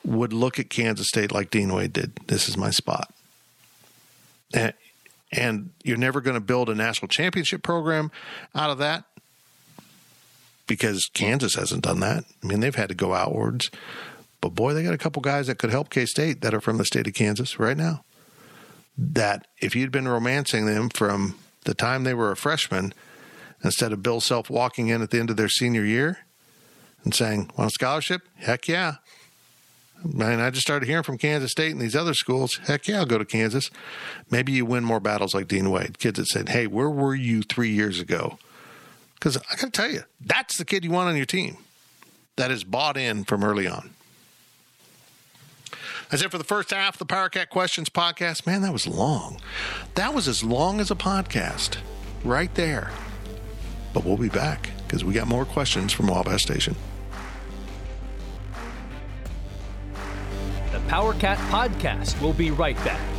[0.03, 2.15] would look at Kansas State like Dean Wade did.
[2.27, 3.13] This is my spot.
[4.53, 4.73] And,
[5.31, 8.11] and you're never going to build a national championship program
[8.55, 9.03] out of that
[10.67, 12.23] because Kansas hasn't done that.
[12.43, 13.69] I mean, they've had to go outwards.
[14.41, 16.77] But boy, they got a couple guys that could help K State that are from
[16.77, 18.03] the state of Kansas right now.
[18.97, 21.35] That if you'd been romancing them from
[21.65, 22.93] the time they were a freshman,
[23.63, 26.19] instead of Bill Self walking in at the end of their senior year
[27.03, 28.21] and saying, Want a scholarship?
[28.37, 28.95] Heck yeah.
[30.01, 32.57] Man, I just started hearing from Kansas State and these other schools.
[32.67, 33.69] Heck yeah, I'll go to Kansas.
[34.31, 35.99] Maybe you win more battles like Dean Wade.
[35.99, 38.39] Kids that said, Hey, where were you three years ago
[39.15, 41.57] Because I got to tell you, that's the kid you want on your team
[42.37, 43.89] that is bought in from early on.
[46.09, 48.47] That's it for the first half of the Power Cat Questions podcast.
[48.47, 49.39] Man, that was long.
[49.93, 51.77] That was as long as a podcast
[52.23, 52.91] right there.
[53.93, 56.75] But we'll be back because we got more questions from Wabash Station.
[60.71, 63.18] The Power Cat Podcast will be right back.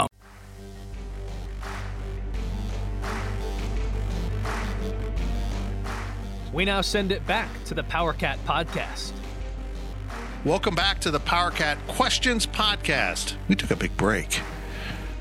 [6.61, 9.13] We now send it back to the Power Cat Podcast.
[10.45, 13.33] Welcome back to the Power Cat Questions podcast.
[13.47, 14.41] We took a big break.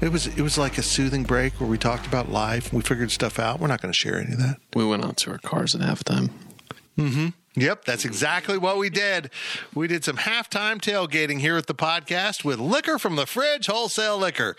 [0.03, 2.75] It was it was like a soothing break where we talked about life.
[2.75, 3.59] We figured stuff out.
[3.59, 4.59] We're not going to share any of that.
[4.75, 6.29] We went out to our cars at halftime.
[6.99, 7.33] Mhm.
[7.55, 9.31] Yep, that's exactly what we did.
[9.75, 14.19] We did some halftime tailgating here at the podcast with liquor from the fridge, wholesale
[14.19, 14.57] liquor.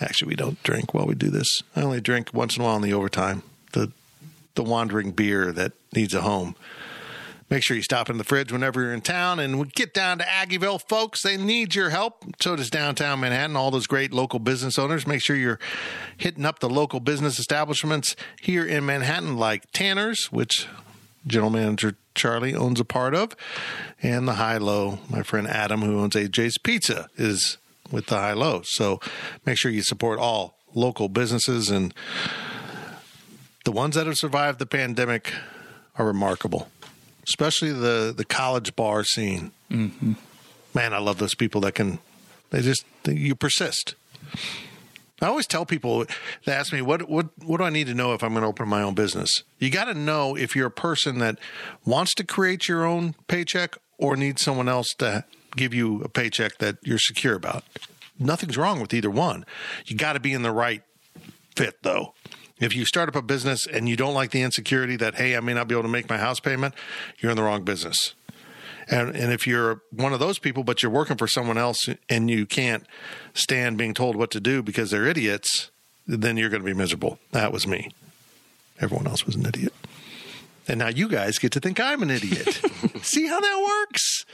[0.00, 1.60] Actually, we don't drink while we do this.
[1.76, 3.42] I only drink once in a while in the overtime.
[3.74, 3.92] The
[4.54, 6.56] the wandering beer that needs a home.
[7.50, 10.18] Make sure you stop in the fridge whenever you're in town and we get down
[10.18, 11.22] to Aggieville, folks.
[11.22, 12.24] They need your help.
[12.40, 15.06] So does downtown Manhattan, all those great local business owners.
[15.06, 15.60] Make sure you're
[16.16, 20.66] hitting up the local business establishments here in Manhattan, like Tanner's, which
[21.26, 23.36] general manager Charlie owns a part of,
[24.02, 24.98] and the High Low.
[25.10, 27.58] My friend Adam, who owns AJ's Pizza, is
[27.90, 28.62] with the High Low.
[28.64, 29.00] So
[29.44, 31.94] make sure you support all local businesses and
[33.64, 35.32] the ones that have survived the pandemic
[35.98, 36.68] are remarkable,
[37.26, 39.50] especially the the college bar scene.
[39.70, 40.12] Mm-hmm.
[40.74, 41.98] Man, I love those people that can.
[42.50, 43.94] They just they, you persist.
[45.20, 46.04] I always tell people
[46.44, 48.48] they ask me what what what do I need to know if I'm going to
[48.48, 49.42] open my own business.
[49.58, 51.38] You got to know if you're a person that
[51.84, 55.24] wants to create your own paycheck or needs someone else to
[55.56, 57.64] give you a paycheck that you're secure about.
[58.18, 59.46] Nothing's wrong with either one.
[59.86, 60.82] You got to be in the right
[61.54, 62.13] fit though.
[62.60, 65.40] If you start up a business and you don't like the insecurity that, hey, I
[65.40, 66.74] may not be able to make my house payment,
[67.18, 68.14] you're in the wrong business.
[68.88, 72.30] And, and if you're one of those people, but you're working for someone else and
[72.30, 72.84] you can't
[73.32, 75.70] stand being told what to do because they're idiots,
[76.06, 77.18] then you're going to be miserable.
[77.32, 77.90] That was me.
[78.80, 79.72] Everyone else was an idiot.
[80.66, 82.60] And now you guys get to think I'm an idiot.
[83.02, 84.24] See how that works?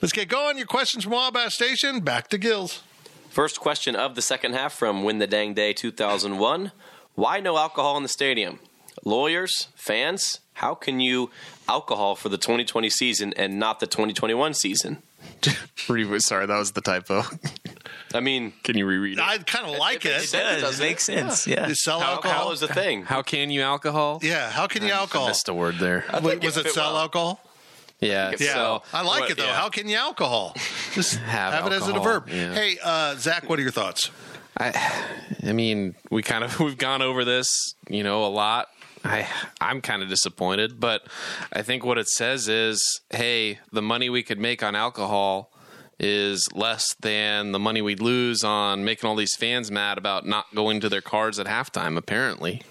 [0.00, 0.56] Let's get going.
[0.56, 2.00] Your questions from Wabash Station.
[2.00, 2.82] Back to Gills.
[3.28, 6.72] First question of the second half from Win the Dang Day 2001.
[7.20, 8.60] Why no alcohol in the stadium?
[9.04, 11.30] Lawyers, fans, how can you
[11.68, 15.02] alcohol for the 2020 season and not the 2021 season?
[15.76, 17.24] Sorry, that was the typo.
[18.14, 19.22] I mean, Can you reread it?
[19.22, 20.12] I kind of like it.
[20.12, 21.46] It does doesn't make sense.
[21.46, 21.68] Yeah.
[21.68, 22.32] You sell How alcohol?
[22.32, 23.02] alcohol is a thing.
[23.02, 24.20] How can you alcohol?
[24.22, 25.28] yeah, how can you I alcohol?
[25.28, 26.06] missed a word there.
[26.08, 27.02] I Wait, was it it sell well.
[27.02, 27.40] alcohol?
[28.00, 28.32] Yeah.
[28.38, 29.44] Yeah, So, I like what- it though.
[29.44, 29.54] yeah.
[29.60, 30.54] How can you alcohol?
[30.94, 32.28] Just have, Have it as a alcohol, verb.
[32.30, 32.54] yeah.
[32.54, 34.10] Hey, uh, Zach, what are your thoughts?
[34.56, 35.02] I,
[35.46, 38.68] I mean, we kind of we've gone over this, you know, a lot.
[39.04, 39.26] I
[39.60, 41.02] I'm kind of disappointed, but
[41.52, 45.50] I think what it says is, hey, the money we could make on alcohol
[45.98, 50.46] is less than the money we'd lose on making all these fans mad about not
[50.54, 51.96] going to their cars at halftime.
[51.96, 52.62] Apparently,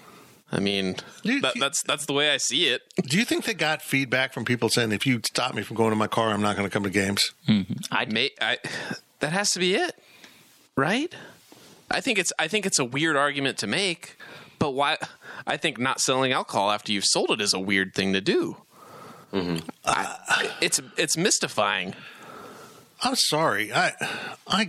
[0.52, 2.82] I mean, You- that, that's that's the way I see it.
[3.08, 5.90] Do you think they got feedback from people saying, if you stop me from going
[5.90, 7.32] to my car, I'm not going to come to games?
[7.48, 7.72] Mm-hmm.
[7.90, 8.58] I'd, May, I,
[9.18, 9.96] that has to be it,
[10.76, 11.12] right?
[11.90, 14.16] I think it's I think it's a weird argument to make,
[14.58, 14.98] but why?
[15.46, 18.58] I think not selling alcohol after you've sold it is a weird thing to do.
[19.32, 19.68] Mm-hmm.
[19.84, 21.94] I, it's it's mystifying.
[23.02, 23.72] I'm sorry.
[23.72, 23.92] I,
[24.46, 24.68] I,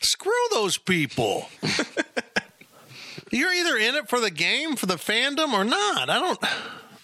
[0.00, 1.48] screw those people.
[3.30, 6.08] You're either in it for the game, for the fandom, or not.
[6.08, 6.38] I don't.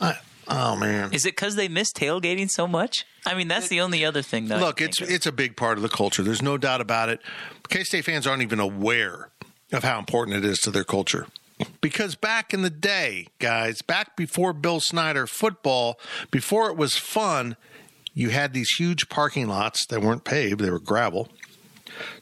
[0.01, 0.19] I,
[0.49, 1.13] oh man.
[1.13, 3.05] Is it because they miss tailgating so much?
[3.25, 4.61] I mean, that's the only other thing that.
[4.61, 5.11] Look, it's of.
[5.11, 6.23] it's a big part of the culture.
[6.23, 7.21] There's no doubt about it.
[7.69, 9.31] K State fans aren't even aware
[9.73, 11.27] of how important it is to their culture.
[11.81, 15.99] Because back in the day, guys, back before Bill Snyder football,
[16.31, 17.57] before it was fun,
[18.13, 21.29] you had these huge parking lots that weren't paved, they were gravel.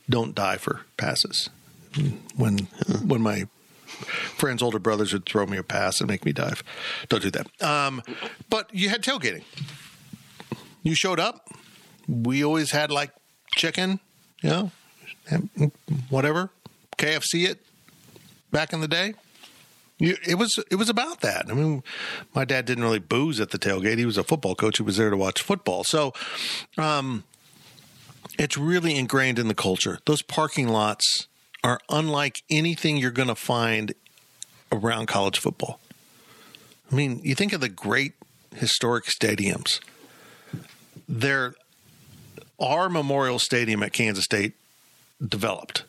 [0.08, 1.50] Don't die for passes.
[2.36, 2.68] When
[3.04, 3.48] when my
[3.94, 6.62] friends' older brothers would throw me a pass and make me dive.
[7.08, 7.62] Don't do that.
[7.62, 8.02] Um,
[8.50, 9.44] but you had tailgating.
[10.82, 11.48] You showed up.
[12.08, 13.10] We always had like
[13.56, 14.00] chicken,
[14.42, 14.70] you know,
[16.10, 16.50] whatever,
[16.98, 17.64] KFC it
[18.50, 19.14] back in the day.
[20.00, 21.46] It was it was about that.
[21.48, 21.82] I mean,
[22.34, 23.96] my dad didn't really booze at the tailgate.
[23.96, 24.78] He was a football coach.
[24.78, 25.84] He was there to watch football.
[25.84, 26.12] So,
[26.76, 27.22] um,
[28.38, 30.00] it's really ingrained in the culture.
[30.04, 31.28] Those parking lots
[31.64, 33.94] are unlike anything you're going to find
[34.70, 35.80] around college football.
[36.92, 38.12] I mean, you think of the great
[38.54, 39.80] historic stadiums.
[41.08, 41.54] There,
[42.60, 44.52] our Memorial Stadium at Kansas State
[45.26, 45.84] developed.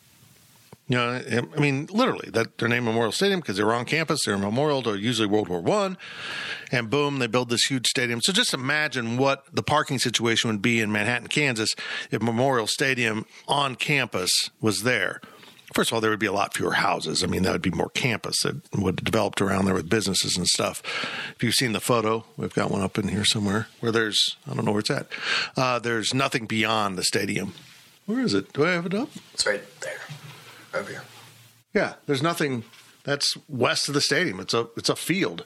[0.88, 1.22] You know,
[1.56, 4.22] I mean, literally, that they're named Memorial Stadium because they were on campus.
[4.24, 5.98] They're memorial to usually World War One,
[6.72, 8.22] and boom, they build this huge stadium.
[8.22, 11.74] So just imagine what the parking situation would be in Manhattan, Kansas,
[12.12, 15.22] if Memorial Stadium on campus was there.
[15.76, 17.22] First of all, there would be a lot fewer houses.
[17.22, 20.38] I mean, that would be more campus that would have developed around there with businesses
[20.38, 20.82] and stuff.
[21.36, 24.54] If you've seen the photo, we've got one up in here somewhere where there's, I
[24.54, 25.08] don't know where it's at.
[25.58, 27.54] Uh, there's nothing beyond the stadium.
[28.06, 28.54] Where is it?
[28.54, 29.10] Do I have it up?
[29.34, 30.00] It's right there.
[30.74, 31.04] Over here.
[31.74, 32.64] Yeah, there's nothing
[33.04, 34.40] that's west of the stadium.
[34.40, 35.46] It's a it's a field.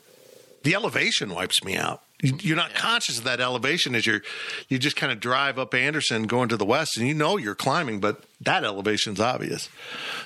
[0.64, 2.04] The elevation wipes me out.
[2.22, 4.22] You- You're not conscious of that elevation as you're
[4.68, 7.56] you just kind of drive up Anderson going to the west, and you know you're
[7.56, 9.70] climbing, but that elevation's obvious.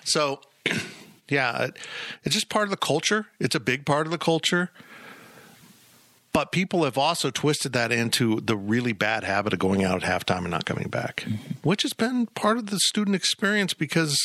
[0.04, 0.42] So,
[1.30, 1.78] yeah, it,
[2.24, 3.28] it's just part of the culture.
[3.40, 4.72] It's a big part of the culture.
[6.32, 10.10] But people have also twisted that into the really bad habit of going out at
[10.10, 11.36] halftime and not coming back, mm-hmm.
[11.62, 14.18] which has been part of the student experience because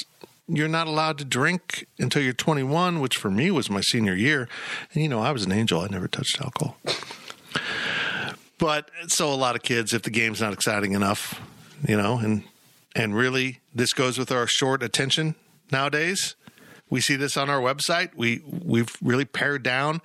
[0.48, 4.48] you're not allowed to drink until you're 21, which for me was my senior year.
[4.94, 6.78] And, you know, I was an angel, I never touched alcohol.
[8.58, 11.40] But so a lot of kids, if the game's not exciting enough,
[11.86, 12.42] you know, and
[12.94, 15.36] and really this goes with our short attention
[15.70, 16.34] nowadays.
[16.90, 18.10] We see this on our website.
[18.16, 20.00] We we've really pared down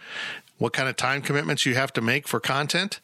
[0.57, 2.99] what kind of time commitments you have to make for content.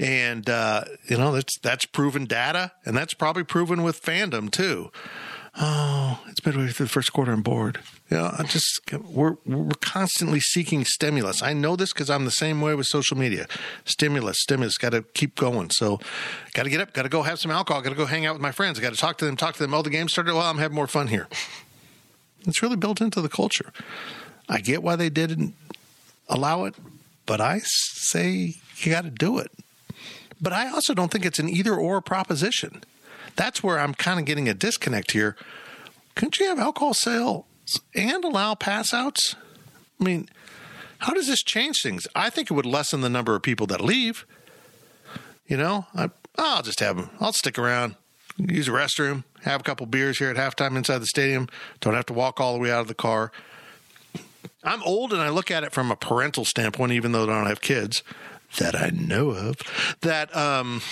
[0.00, 4.90] And uh, you know, that's that's proven data and that's probably proven with fandom too.
[5.54, 7.36] Oh, it's midway through the first quarter.
[7.36, 7.80] Bored.
[8.10, 11.42] You know, I just we're we're constantly seeking stimulus.
[11.42, 13.46] I know this because I'm the same way with social media.
[13.84, 14.78] Stimulus, stimulus.
[14.78, 15.70] Got to keep going.
[15.70, 16.00] So,
[16.54, 16.94] got to get up.
[16.94, 17.82] Got to go have some alcohol.
[17.82, 18.80] Got to go hang out with my friends.
[18.80, 19.36] Got to talk to them.
[19.36, 19.74] Talk to them.
[19.74, 20.32] Oh, the game started.
[20.32, 21.28] Well, I'm having more fun here.
[22.46, 23.72] It's really built into the culture.
[24.48, 25.54] I get why they didn't
[26.28, 26.74] allow it,
[27.26, 29.52] but I say you got to do it.
[30.40, 32.82] But I also don't think it's an either or proposition.
[33.36, 35.36] That's where I'm kind of getting a disconnect here.
[36.14, 37.44] Couldn't you have alcohol sales
[37.94, 39.36] and allow pass outs?
[40.00, 40.28] I mean,
[40.98, 42.06] how does this change things?
[42.14, 44.26] I think it would lessen the number of people that leave.
[45.46, 47.10] You know, I, I'll just have them.
[47.20, 47.96] I'll stick around,
[48.36, 51.48] use a restroom, have a couple beers here at halftime inside the stadium.
[51.80, 53.32] Don't have to walk all the way out of the car.
[54.64, 57.46] I'm old and I look at it from a parental standpoint, even though I don't
[57.46, 58.02] have kids
[58.58, 59.56] that I know of.
[60.00, 60.82] That um,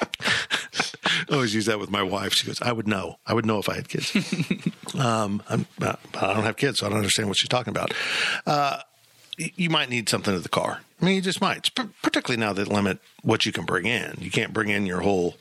[0.00, 2.32] I always use that with my wife.
[2.32, 3.18] She goes, "I would know.
[3.26, 4.14] I would know if I had kids."
[4.98, 7.92] um, I'm, uh, I don't have kids, so I don't understand what she's talking about.
[8.46, 8.80] Uh,
[9.36, 10.80] you might need something in the car.
[11.00, 11.70] I mean, you just might,
[12.02, 14.16] particularly now that limit what you can bring in.
[14.18, 15.36] You can't bring in your whole,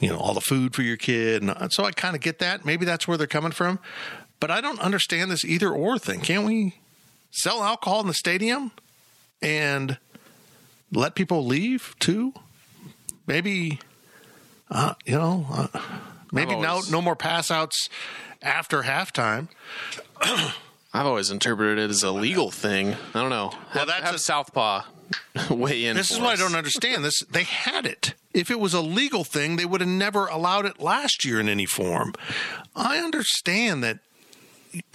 [0.00, 1.42] you know, all the food for your kid.
[1.42, 2.64] And uh, so I kind of get that.
[2.64, 3.78] Maybe that's where they're coming from.
[4.40, 6.20] But I don't understand this either or thing.
[6.20, 6.74] Can't we
[7.30, 8.72] sell alcohol in the stadium
[9.40, 9.98] and
[10.94, 12.32] let people leave too?
[13.26, 13.80] Maybe,
[14.70, 15.80] uh, you know, uh,
[16.32, 17.88] maybe I've no, no more pass outs
[18.42, 19.48] after halftime.
[20.20, 22.94] I've always interpreted it as a legal thing.
[23.14, 23.50] I don't know.
[23.70, 24.82] Have, that's have a- Southpaw
[25.50, 25.96] way in.
[25.96, 27.04] This is for what I don't understand.
[27.04, 28.14] This they had it.
[28.32, 31.48] If it was a legal thing, they would have never allowed it last year in
[31.48, 32.14] any form.
[32.76, 33.98] I understand that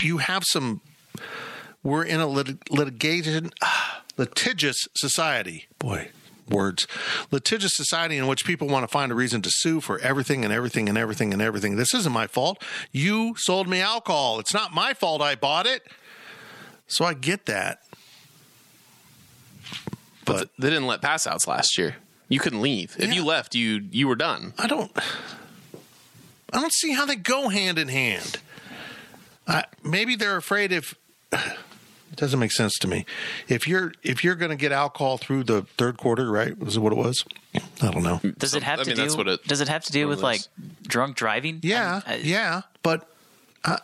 [0.01, 0.81] you have some.
[1.83, 5.67] We're in a lit- litigation, ah, litigious society.
[5.79, 6.09] Boy,
[6.47, 6.85] words.
[7.31, 10.53] Litigious society in which people want to find a reason to sue for everything and
[10.53, 11.77] everything and everything and everything.
[11.77, 12.61] This isn't my fault.
[12.91, 14.39] You sold me alcohol.
[14.39, 15.83] It's not my fault I bought it.
[16.85, 17.79] So I get that.
[20.25, 21.95] But they didn't let pass outs last year.
[22.27, 22.95] You couldn't leave.
[22.99, 24.53] If you left, you you were done.
[24.59, 24.91] I don't.
[26.53, 28.37] I don't see how they go hand in hand.
[29.47, 30.93] Uh, maybe they're afraid if
[32.19, 33.05] doesn't make sense to me.
[33.47, 36.57] If you're if you're going to get alcohol through the third quarter, right?
[36.57, 37.23] Was it what it was?
[37.81, 38.19] I don't know.
[38.37, 39.01] Does it have I to mean, do?
[39.03, 40.41] that's what it- does it have to do with it like
[40.83, 41.59] drunk driving?
[41.63, 43.09] Yeah, I- I- yeah, but
[43.65, 43.77] uh,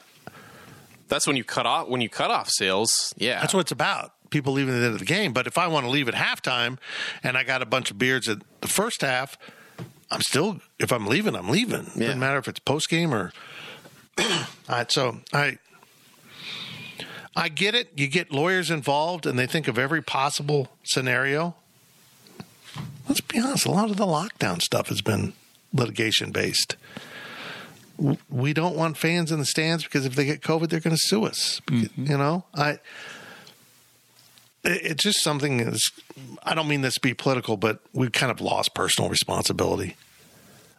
[1.07, 3.13] That's when you cut off when you cut off sales.
[3.17, 4.11] Yeah, That's what it's about.
[4.31, 5.33] People leaving at the end of the game.
[5.33, 6.77] But if I want to leave at halftime
[7.23, 9.37] and I got a bunch of beards at the first half,
[10.11, 11.91] I'm still if I'm leaving, I'm leaving.
[11.95, 12.07] Yeah.
[12.07, 13.31] Doesn't matter if it's post game or
[14.19, 14.25] All
[14.69, 15.57] right, so I
[17.35, 17.89] I get it.
[17.95, 21.55] You get lawyers involved and they think of every possible scenario.
[23.07, 25.33] Let's be honest, a lot of the lockdown stuff has been
[25.73, 26.75] litigation based.
[28.29, 31.01] We don't want fans in the stands because if they get COVID, they're going to
[31.01, 31.61] sue us.
[31.67, 32.05] Mm-hmm.
[32.05, 32.79] You know, I
[34.65, 35.91] it's just something Is,
[36.43, 39.95] I don't mean this to be political, but we've kind of lost personal responsibility.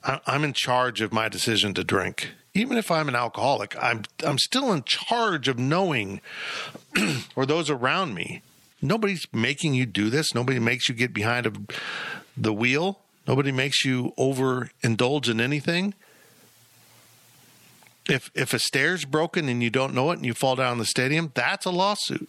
[0.03, 2.31] I- I'm in charge of my decision to drink.
[2.57, 6.23] Even if I'm an alcoholic, I'm I'm still in charge of knowing
[7.37, 8.41] or those around me.
[8.81, 10.35] Nobody's making you do this.
[10.35, 11.53] Nobody makes you get behind a,
[12.35, 13.01] the wheel.
[13.29, 15.93] Nobody makes you overindulge in anything.
[18.09, 20.87] If if a stair's broken and you don't know it and you fall down the
[20.87, 22.29] stadium, that's a lawsuit.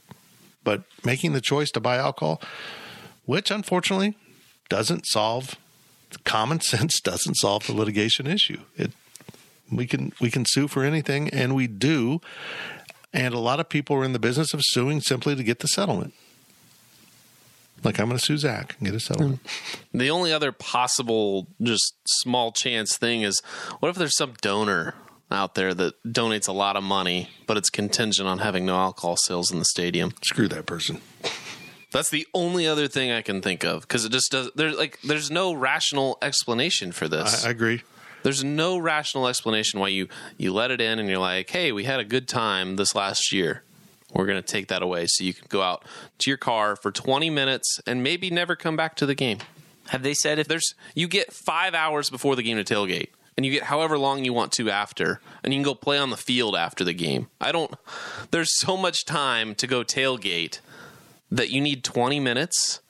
[0.65, 2.41] But making the choice to buy alcohol,
[3.25, 4.17] which unfortunately
[4.67, 5.55] doesn't solve
[6.25, 8.59] common sense doesn't solve the litigation issue.
[8.75, 8.91] It
[9.71, 12.21] we can we can sue for anything and we do.
[13.13, 15.67] And a lot of people are in the business of suing simply to get the
[15.67, 16.13] settlement.
[17.83, 19.39] Like I'm going to sue Zach and get a settlement.
[19.93, 23.41] The only other possible, just small chance thing is
[23.79, 24.95] what if there's some donor
[25.29, 29.15] out there that donates a lot of money, but it's contingent on having no alcohol
[29.17, 30.13] sales in the stadium?
[30.23, 31.01] Screw that person.
[31.91, 34.51] That's the only other thing I can think of because it just does.
[34.55, 37.45] There's like there's no rational explanation for this.
[37.45, 37.83] I, I agree.
[38.23, 40.07] There's no rational explanation why you
[40.37, 43.31] you let it in and you're like, hey, we had a good time this last
[43.31, 43.63] year.
[44.13, 45.83] We're going to take that away so you can go out
[46.19, 49.39] to your car for 20 minutes and maybe never come back to the game.
[49.89, 53.45] Have they said if There's you get five hours before the game to tailgate, and
[53.45, 56.17] you get however long you want to after, and you can go play on the
[56.17, 57.27] field after the game.
[57.39, 57.73] I don't.
[58.31, 60.59] There's so much time to go tailgate
[61.31, 62.81] that you need 20 minutes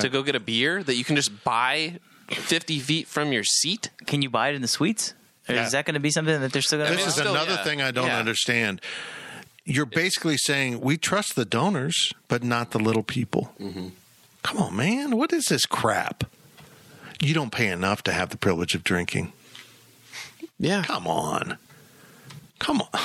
[0.00, 1.98] to go get a beer that you can just buy
[2.34, 3.90] 50 feet from your seat.
[4.06, 5.14] can you buy it in the suites?
[5.48, 5.66] Or Yeah.
[5.66, 6.96] is that going to be something that they're still going to?
[6.96, 7.64] This is still, another yeah.
[7.64, 8.18] thing I don't Yeah.
[8.18, 8.80] understand.
[9.64, 13.52] You're basically saying we trust the donors, but not the little people.
[13.60, 13.88] Mm-hmm.
[14.42, 15.16] Come on, man.
[15.16, 16.24] What is this crap?
[17.20, 19.32] You don't pay enough to have the privilege of drinking.
[20.58, 20.82] Yeah.
[20.82, 21.58] Come on.
[22.58, 23.00] Come on.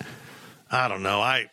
[0.70, 1.20] I don't know.
[1.20, 1.46] I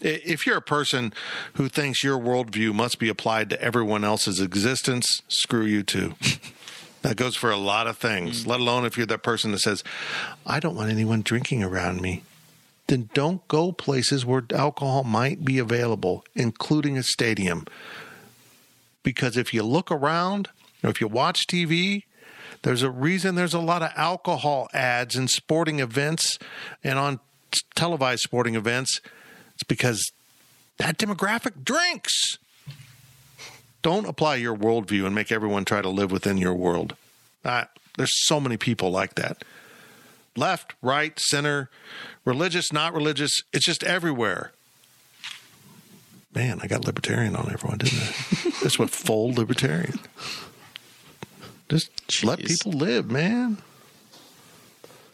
[0.00, 1.12] if you're a person
[1.54, 6.14] who thinks your worldview must be applied to everyone else's existence, screw you too.
[7.02, 8.48] That goes for a lot of things, mm.
[8.48, 9.84] let alone if you're that person that says,
[10.44, 12.22] I don't want anyone drinking around me.
[12.88, 17.66] Then don't go places where alcohol might be available, including a stadium.
[19.02, 20.48] Because if you look around,
[20.82, 22.04] or if you watch TV,
[22.62, 26.38] there's a reason there's a lot of alcohol ads in sporting events
[26.82, 27.20] and on
[27.74, 29.00] televised sporting events.
[29.58, 30.12] It's because
[30.76, 32.38] that demographic drinks.
[33.82, 36.94] Don't apply your worldview and make everyone try to live within your world.
[37.44, 37.64] Uh,
[37.96, 39.42] there's so many people like that.
[40.36, 41.70] Left, right, center,
[42.24, 43.42] religious, not religious.
[43.52, 44.52] It's just everywhere.
[46.32, 48.50] Man, I got libertarian on everyone, didn't I?
[48.62, 49.98] That's what full libertarian.
[51.68, 51.90] Just
[52.22, 53.58] let people live, man.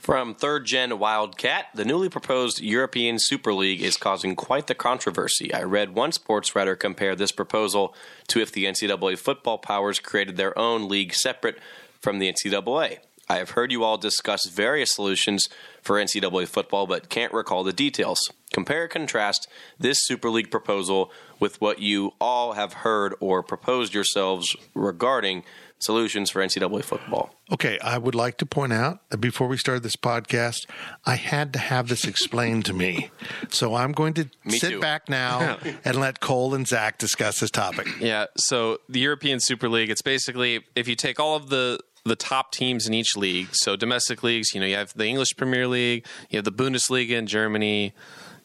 [0.05, 5.55] From third gen Wildcat, the newly proposed European Super League is causing quite the controversy.
[5.55, 7.95] I read one sports writer compare this proposal
[8.29, 11.59] to if the NCAA football powers created their own league separate
[12.03, 12.99] from the NCAA.
[13.31, 15.49] I have heard you all discuss various solutions
[15.81, 18.21] for NCAA football, but can't recall the details.
[18.53, 19.49] Compare and contrast
[19.79, 25.45] this Super League proposal with what you all have heard or proposed yourselves regarding
[25.85, 27.35] solutions for NCAA football.
[27.53, 30.67] Okay, I would like to point out that before we started this podcast,
[31.05, 33.11] I had to have this explained to me.
[33.51, 34.81] So I'm going to Me sit too.
[34.81, 37.87] back now and let Cole and Zach discuss this topic.
[38.01, 38.27] Yeah.
[38.37, 42.53] So the European Super League, it's basically if you take all of the the top
[42.53, 43.49] teams in each league.
[43.53, 47.13] So domestic leagues, you know, you have the English Premier League, you have the Bundesliga
[47.13, 47.95] in Germany,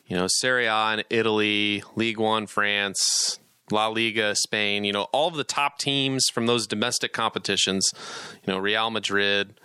[0.05, 3.37] you know, Serie A in Italy, League One France,
[3.72, 4.84] La Liga Spain.
[4.84, 7.89] You know, all of the top teams from those domestic competitions.
[8.45, 9.59] You know, Real Madrid,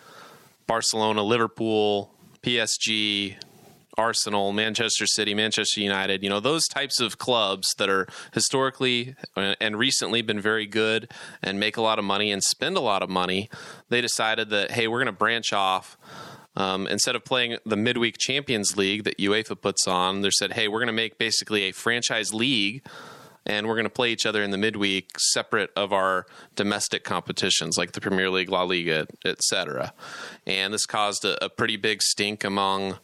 [0.66, 2.11] Barcelona, Liverpool,
[2.42, 3.36] PSG,
[3.96, 9.78] Arsenal, Manchester City, Manchester United, you know, those types of clubs that are historically and
[9.78, 11.11] recently been very good
[11.42, 13.48] and make a lot of money and spend a lot of money,
[13.88, 15.96] they decided that, hey, we're going to branch off.
[16.57, 20.68] Um, instead of playing the midweek Champions League that UEFA puts on, they said, hey,
[20.68, 22.84] we're going to make basically a franchise league
[23.47, 26.26] and we're going to play each other in the midweek separate of our
[26.57, 29.92] domestic competitions like the Premier League, La Liga, et cetera.
[30.47, 32.99] And this caused a, a pretty big stink among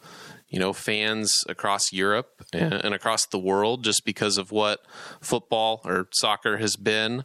[0.48, 4.84] you know fans across Europe and, and across the world just because of what
[5.20, 7.24] football or soccer has been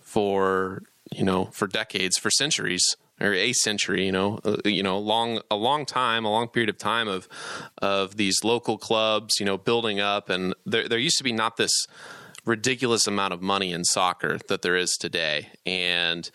[0.00, 4.98] for you know for decades, for centuries or a century, you know, uh, you know,
[4.98, 7.28] long a long time, a long period of time of
[7.78, 11.56] of these local clubs, you know, building up, and there there used to be not
[11.56, 11.72] this
[12.46, 16.30] ridiculous amount of money in soccer that there is today, and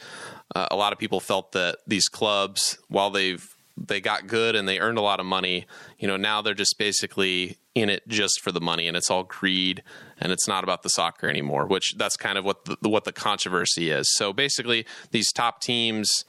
[0.53, 3.47] uh, a lot of people felt that these clubs, while they've
[3.78, 5.66] they got good and they earned a lot of money,
[5.97, 9.24] you know, now they're just basically in it just for the money, and it's all
[9.24, 9.82] greed,
[10.20, 11.66] and it's not about the soccer anymore.
[11.66, 14.07] Which that's kind of what the, what the controversy is.
[14.16, 16.26] So basically, these top teams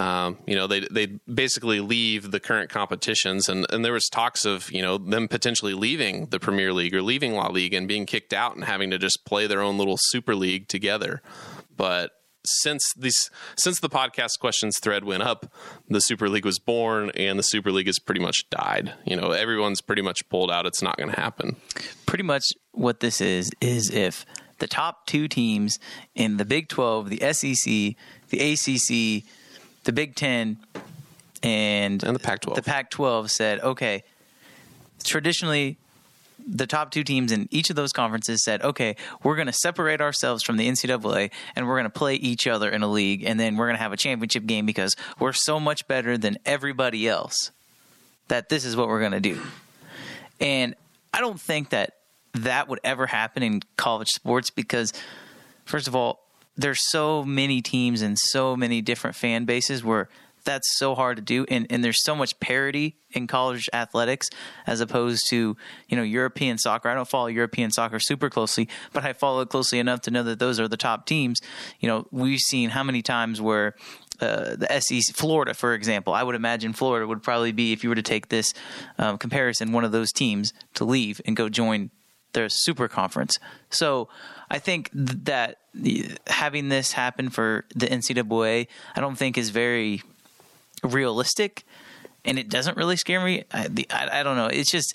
[0.00, 4.46] um, you know, they they basically leave the current competitions, and, and there was talks
[4.46, 8.06] of you know them potentially leaving the Premier League or leaving La Liga and being
[8.06, 11.20] kicked out and having to just play their own little Super League together.
[11.76, 12.12] But
[12.46, 15.52] since these since the podcast questions thread went up,
[15.86, 18.94] the Super League was born, and the Super League has pretty much died.
[19.04, 20.64] You know, everyone's pretty much pulled out.
[20.64, 21.56] It's not going to happen.
[22.06, 24.24] Pretty much what this is is if
[24.60, 25.78] the top two teams
[26.14, 27.96] in the Big Twelve, the SEC,
[28.30, 29.24] the ACC
[29.84, 30.58] the Big Ten
[31.42, 32.54] and, and the Pac-12.
[32.54, 34.04] The Pac-12 said, okay,
[35.02, 35.78] traditionally
[36.46, 40.00] the top two teams in each of those conferences said, okay, we're going to separate
[40.00, 43.38] ourselves from the NCAA and we're going to play each other in a league and
[43.38, 47.08] then we're going to have a championship game because we're so much better than everybody
[47.08, 47.50] else
[48.28, 49.40] that this is what we're going to do.
[50.40, 50.74] And
[51.12, 51.96] I don't think that
[52.34, 54.92] that would ever happen in college sports because,
[55.64, 56.20] first of all,
[56.60, 60.08] there's so many teams and so many different fan bases where
[60.44, 64.28] that's so hard to do and, and there's so much parity in college athletics
[64.66, 65.56] as opposed to
[65.88, 69.48] you know european soccer i don't follow european soccer super closely but i follow it
[69.48, 71.40] closely enough to know that those are the top teams
[71.78, 73.74] you know we've seen how many times where
[74.20, 76.12] uh, the SEC, Florida, for example.
[76.12, 78.52] I would imagine Florida would probably be, if you were to take this
[78.98, 81.90] um, comparison, one of those teams to leave and go join
[82.34, 83.38] their super conference.
[83.70, 84.10] So
[84.50, 85.59] I think th- that
[86.26, 90.02] having this happen for the NCAA, I don't think is very
[90.82, 91.64] realistic,
[92.24, 93.44] and it doesn't really scare me.
[93.52, 94.46] I, I, I don't know.
[94.46, 94.94] It's just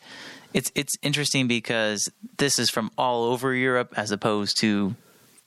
[0.53, 4.95] it's it's interesting because this is from all over Europe as opposed to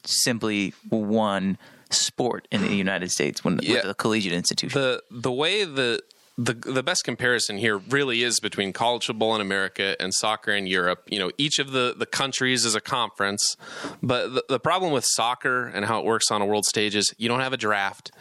[0.04, 1.58] simply one
[1.90, 3.74] sport in the United States when yeah.
[3.74, 4.80] with a collegiate institution.
[4.80, 6.02] The the way that
[6.38, 10.68] the the best comparison here really is between college football in America and soccer in
[10.68, 11.02] Europe.
[11.10, 13.56] You know, each of the, the countries is a conference,
[14.00, 17.12] but the, the problem with soccer and how it works on a world stage is
[17.18, 18.12] you don't have a draft.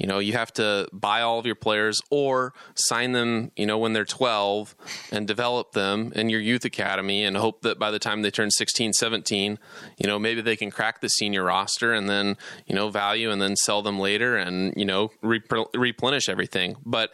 [0.00, 3.76] You know, you have to buy all of your players or sign them, you know,
[3.76, 4.74] when they're 12
[5.12, 8.50] and develop them in your youth academy and hope that by the time they turn
[8.50, 9.58] 16, 17,
[9.98, 13.42] you know, maybe they can crack the senior roster and then, you know, value and
[13.42, 16.76] then sell them later and, you know, replenish everything.
[16.86, 17.12] But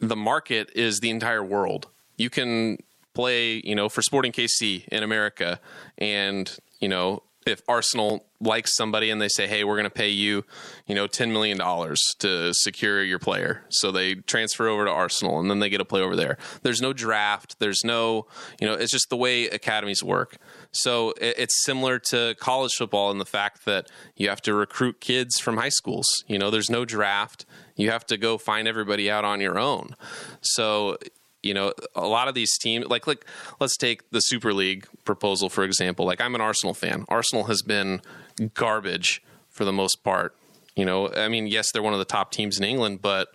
[0.00, 1.88] the market is the entire world.
[2.16, 2.78] You can
[3.14, 5.60] play, you know, for Sporting KC in America,
[5.96, 10.10] and you know, if Arsenal likes somebody and they say, "Hey, we're going to pay
[10.10, 10.44] you,
[10.86, 15.40] you know, ten million dollars to secure your player," so they transfer over to Arsenal,
[15.40, 16.38] and then they get to play over there.
[16.62, 17.58] There's no draft.
[17.58, 18.26] There's no,
[18.60, 20.36] you know, it's just the way academies work.
[20.70, 25.40] So it's similar to college football in the fact that you have to recruit kids
[25.40, 26.06] from high schools.
[26.26, 27.46] You know, there's no draft.
[27.78, 29.96] You have to go find everybody out on your own.
[30.42, 30.98] So
[31.42, 33.24] you know a lot of these teams like like
[33.60, 36.04] let's take the super league proposal for example.
[36.04, 37.04] Like i'm an arsenal fan.
[37.08, 38.02] Arsenal has been
[38.54, 40.36] garbage for the most part.
[40.76, 43.28] You know i mean yes they're one of the top teams in england but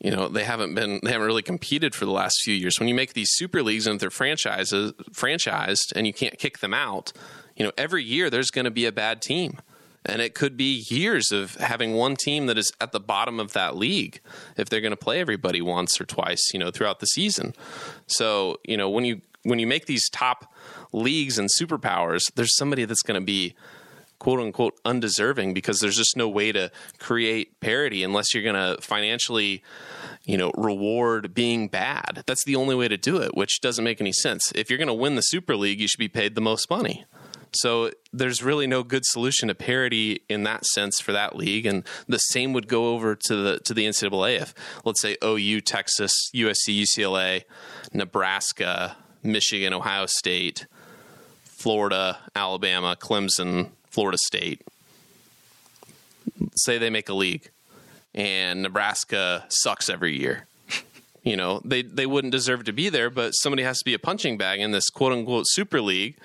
[0.00, 2.78] you know they haven't been they haven't really competed for the last few years.
[2.78, 6.72] When you make these super leagues and they're franchises franchised and you can't kick them
[6.72, 7.12] out
[7.56, 9.58] you know every year there's going to be a bad team
[10.04, 13.52] and it could be years of having one team that is at the bottom of
[13.52, 14.20] that league
[14.56, 17.54] if they're going to play everybody once or twice, you know, throughout the season.
[18.06, 20.52] So, you know, when you when you make these top
[20.92, 23.54] leagues and superpowers, there's somebody that's going to be
[24.18, 28.80] quote unquote undeserving because there's just no way to create parity unless you're going to
[28.82, 29.62] financially
[30.24, 32.24] you know reward being bad.
[32.26, 34.52] That's the only way to do it which doesn't make any sense.
[34.54, 37.04] If you're going to win the super league you should be paid the most money
[37.52, 41.84] so there's really no good solution to parity in that sense for that league, and
[42.06, 46.12] the same would go over to the to the NCAA if let's say OU, Texas,
[46.34, 47.44] USC, UCLA,
[47.92, 50.66] Nebraska, Michigan, Ohio State,
[51.44, 54.62] Florida, Alabama, Clemson, Florida State.
[56.56, 57.50] Say they make a league,
[58.14, 60.46] and Nebraska sucks every year
[61.24, 63.98] you know they they wouldn't deserve to be there but somebody has to be a
[63.98, 66.16] punching bag in this quote unquote super league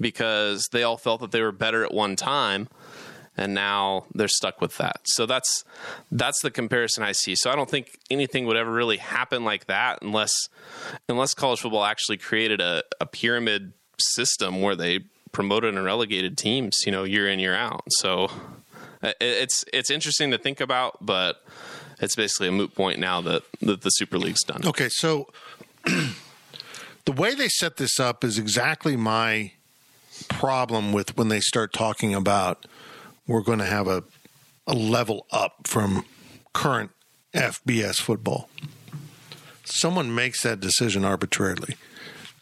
[0.00, 2.68] because they all felt that they were better at one time
[3.36, 5.00] and now they're stuck with that.
[5.04, 5.64] So that's
[6.10, 7.34] that's the comparison I see.
[7.36, 10.32] So I don't think anything would ever really happen like that unless
[11.08, 15.00] unless college football actually created a, a pyramid system where they
[15.32, 17.84] promoted and relegated teams, you know, year in year out.
[17.90, 18.30] So
[19.02, 21.44] uh, it's it's interesting to think about, but
[22.00, 24.62] it's basically a moot point now that, that the Super League's done.
[24.66, 25.28] Okay, so
[25.84, 29.52] the way they set this up is exactly my
[30.28, 32.66] problem with when they start talking about
[33.26, 34.04] we're going to have a,
[34.66, 36.04] a level up from
[36.52, 36.90] current
[37.34, 38.48] FBS football.
[39.64, 41.76] Someone makes that decision arbitrarily.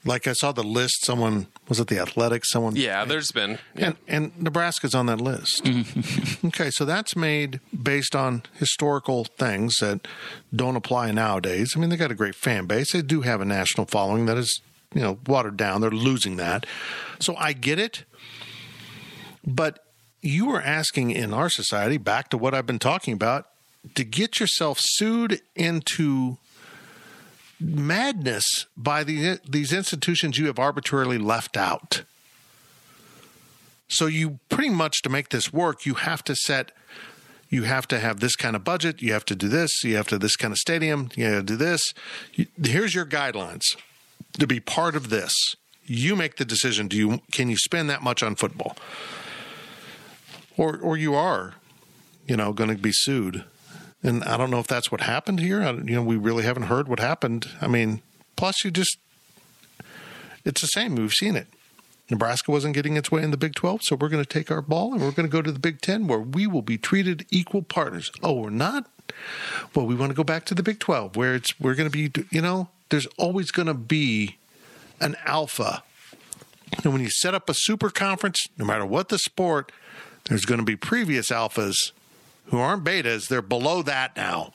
[0.04, 2.50] Like I saw the list, someone was it the Athletics?
[2.50, 3.06] Someone, yeah.
[3.06, 3.86] There's been, yeah.
[3.86, 5.64] and and Nebraska's on that list.
[5.64, 6.46] Mm-hmm.
[6.48, 10.06] okay, so that's made based on historical things that
[10.54, 11.72] don't apply nowadays.
[11.74, 12.92] I mean, they got a great fan base.
[12.92, 14.60] They do have a national following that is
[14.94, 15.80] you know watered down.
[15.80, 16.66] They're losing that,
[17.18, 18.04] so I get it.
[19.46, 19.84] But
[20.22, 23.46] you are asking in our society, back to what I've been talking about,
[23.94, 26.38] to get yourself sued into
[27.60, 32.02] madness by the, these institutions you have arbitrarily left out.
[33.88, 36.72] So you pretty much to make this work, you have to set
[37.50, 40.08] you have to have this kind of budget, you have to do this, you have
[40.08, 41.94] to this kind of stadium, you have to do this.
[42.60, 43.62] Here's your guidelines
[44.38, 45.32] to be part of this.
[45.84, 46.88] You make the decision.
[46.88, 48.76] Do you can you spend that much on football?
[50.56, 51.54] Or or you are,
[52.26, 53.44] you know, going to be sued
[54.04, 55.62] and I don't know if that's what happened here.
[55.62, 57.48] I, you know, we really haven't heard what happened.
[57.60, 58.02] I mean,
[58.36, 58.98] plus you just,
[60.44, 60.94] it's the same.
[60.94, 61.46] We've seen it.
[62.10, 64.60] Nebraska wasn't getting its way in the Big 12, so we're going to take our
[64.60, 67.24] ball and we're going to go to the Big 10 where we will be treated
[67.30, 68.12] equal partners.
[68.22, 68.90] Oh, we're not?
[69.74, 72.10] Well, we want to go back to the Big 12 where it's we're going to
[72.10, 74.38] be, you know, there's always going to be
[75.00, 75.82] an alpha.
[76.82, 79.72] And when you set up a super conference, no matter what the sport,
[80.24, 81.92] there's going to be previous alphas
[82.46, 84.52] who aren't betas, they're below that now.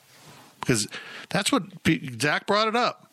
[0.60, 0.86] Because
[1.30, 1.62] that's what
[2.20, 3.10] Zach brought it up.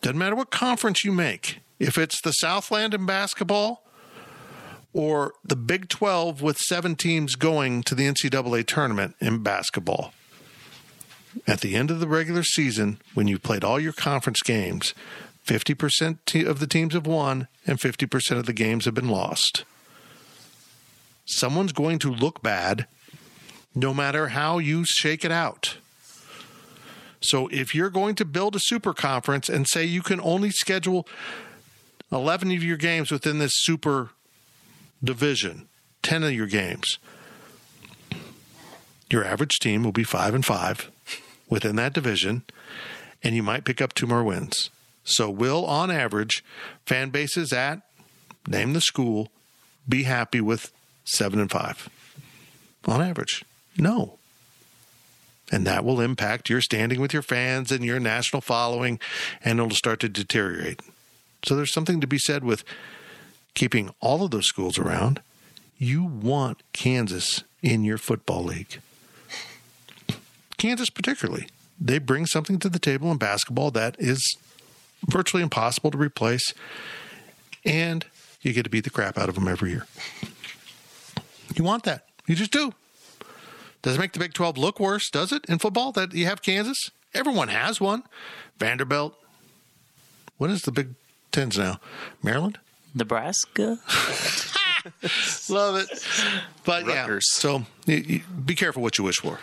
[0.00, 3.82] Doesn't matter what conference you make, if it's the Southland in basketball
[4.92, 10.12] or the Big 12 with seven teams going to the NCAA tournament in basketball.
[11.46, 14.94] At the end of the regular season, when you played all your conference games,
[15.46, 19.64] 50% of the teams have won and 50% of the games have been lost.
[21.26, 22.86] Someone's going to look bad
[23.74, 25.76] no matter how you shake it out.
[27.20, 31.06] So if you're going to build a super conference and say you can only schedule
[32.12, 34.10] 11 of your games within this super
[35.02, 35.68] division,
[36.02, 36.98] 10 of your games,
[39.10, 40.90] your average team will be 5 and 5
[41.48, 42.42] within that division
[43.22, 44.70] and you might pick up two more wins.
[45.04, 46.44] So will on average
[46.86, 47.82] fan bases at
[48.46, 49.30] name the school
[49.88, 50.72] be happy with
[51.04, 51.88] 7 and 5
[52.86, 53.44] on average.
[53.76, 54.18] No.
[55.50, 59.00] And that will impact your standing with your fans and your national following,
[59.42, 60.82] and it'll start to deteriorate.
[61.42, 62.64] So there's something to be said with
[63.54, 65.22] keeping all of those schools around.
[65.78, 68.80] You want Kansas in your football league.
[70.58, 71.48] Kansas, particularly.
[71.80, 74.36] They bring something to the table in basketball that is
[75.06, 76.52] virtually impossible to replace,
[77.64, 78.04] and
[78.42, 79.86] you get to beat the crap out of them every year.
[81.54, 82.06] You want that.
[82.26, 82.74] You just do.
[83.82, 86.42] Does it make the Big 12 look worse, does it, in football that you have
[86.42, 86.90] Kansas?
[87.14, 88.02] Everyone has one.
[88.58, 89.14] Vanderbilt.
[90.36, 90.94] What is the Big
[91.32, 91.80] Tens now?
[92.22, 92.58] Maryland?
[92.94, 93.78] Nebraska?
[95.48, 96.06] Love it.
[96.64, 97.26] But Rutgers.
[97.36, 99.38] yeah, so be careful what you wish for.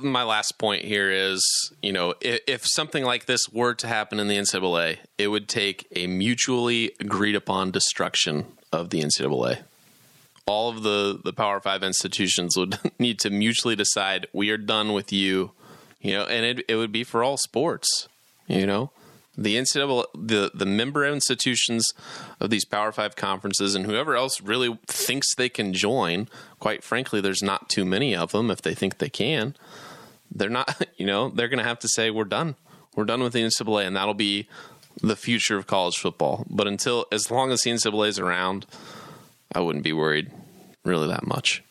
[0.00, 4.20] My last point here is, you know, if, if, something like this were to happen
[4.20, 9.62] in the NCAA, it would take a mutually agreed upon destruction of the NCAA
[10.46, 14.92] all of the the Power Five institutions would need to mutually decide we are done
[14.92, 15.52] with you,
[16.00, 18.08] you know, and it it would be for all sports,
[18.46, 18.90] you know.
[19.36, 21.90] The NCAA, the the member institutions
[22.38, 26.28] of these Power Five conferences, and whoever else really thinks they can join.
[26.58, 28.50] Quite frankly, there's not too many of them.
[28.50, 29.56] If they think they can,
[30.30, 30.86] they're not.
[30.98, 32.54] You know, they're going to have to say we're done.
[32.94, 34.46] We're done with the NCAA, and that'll be
[35.00, 36.46] the future of college football.
[36.48, 38.66] But until as long as the NCAA is around,
[39.52, 40.30] I wouldn't be worried
[40.84, 41.64] really that much.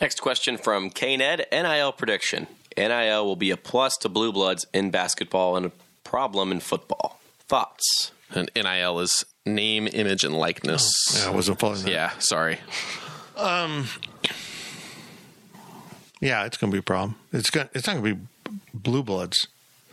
[0.00, 2.46] Next question from KNED NIL prediction.
[2.78, 5.72] NIL will be a plus to Blue Bloods in basketball and a
[6.04, 7.20] problem in football.
[7.40, 8.12] Thoughts?
[8.30, 10.90] And NIL is name, image, and likeness.
[11.10, 11.90] Oh, yeah, I wasn't following that.
[11.90, 12.58] Yeah, sorry.
[13.36, 13.86] Um,
[16.20, 17.16] yeah, it's going to be a problem.
[17.32, 17.68] It's going.
[17.74, 19.48] It's not going to be Blue Bloods.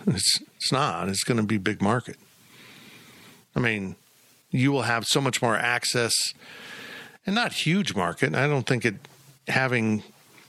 [0.08, 1.08] It's it's not.
[1.08, 2.18] It's going to be big market.
[3.56, 3.96] I mean,
[4.52, 6.14] you will have so much more access
[7.26, 8.36] and not huge market.
[8.36, 8.96] I don't think it
[9.48, 10.04] having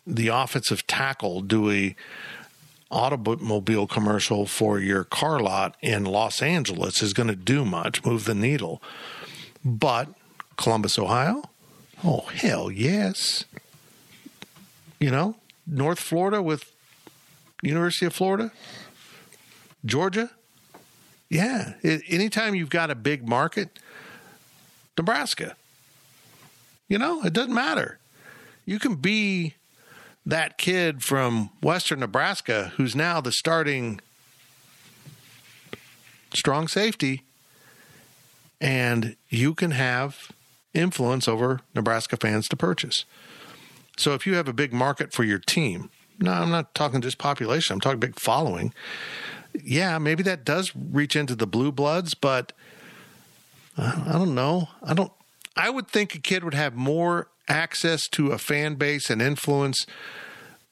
[0.07, 1.97] the offensive tackle do a
[2.91, 8.25] automobile commercial for your car lot in Los Angeles is going to do much, move
[8.25, 8.81] the needle.
[9.65, 10.09] But
[10.57, 11.43] Columbus, Ohio,
[12.05, 13.45] oh hell yes.
[15.01, 15.37] You know,
[15.67, 16.73] North Florida with
[17.63, 18.53] University of Florida,
[19.85, 20.31] Georgia.
[21.29, 23.81] Yeah, it, anytime you've got a big market,
[24.97, 25.57] Nebraska.
[26.89, 27.99] You know, it doesn't matter.
[28.65, 29.55] You can be
[30.27, 34.01] that kid from Western Nebraska who's now the starting
[36.35, 37.23] strong safety,
[38.61, 40.33] and you can have
[40.75, 43.05] influence over Nebraska fans to purchase.
[43.97, 47.19] So if you have a big market for your team, no, I'm not talking just
[47.19, 48.75] population, I'm talking big following.
[49.63, 52.53] Yeah, maybe that does reach into the blue bloods, but
[53.79, 54.69] uh, I don't know.
[54.83, 55.13] I don't.
[55.57, 59.87] I would think a kid would have more access to a fan base and influence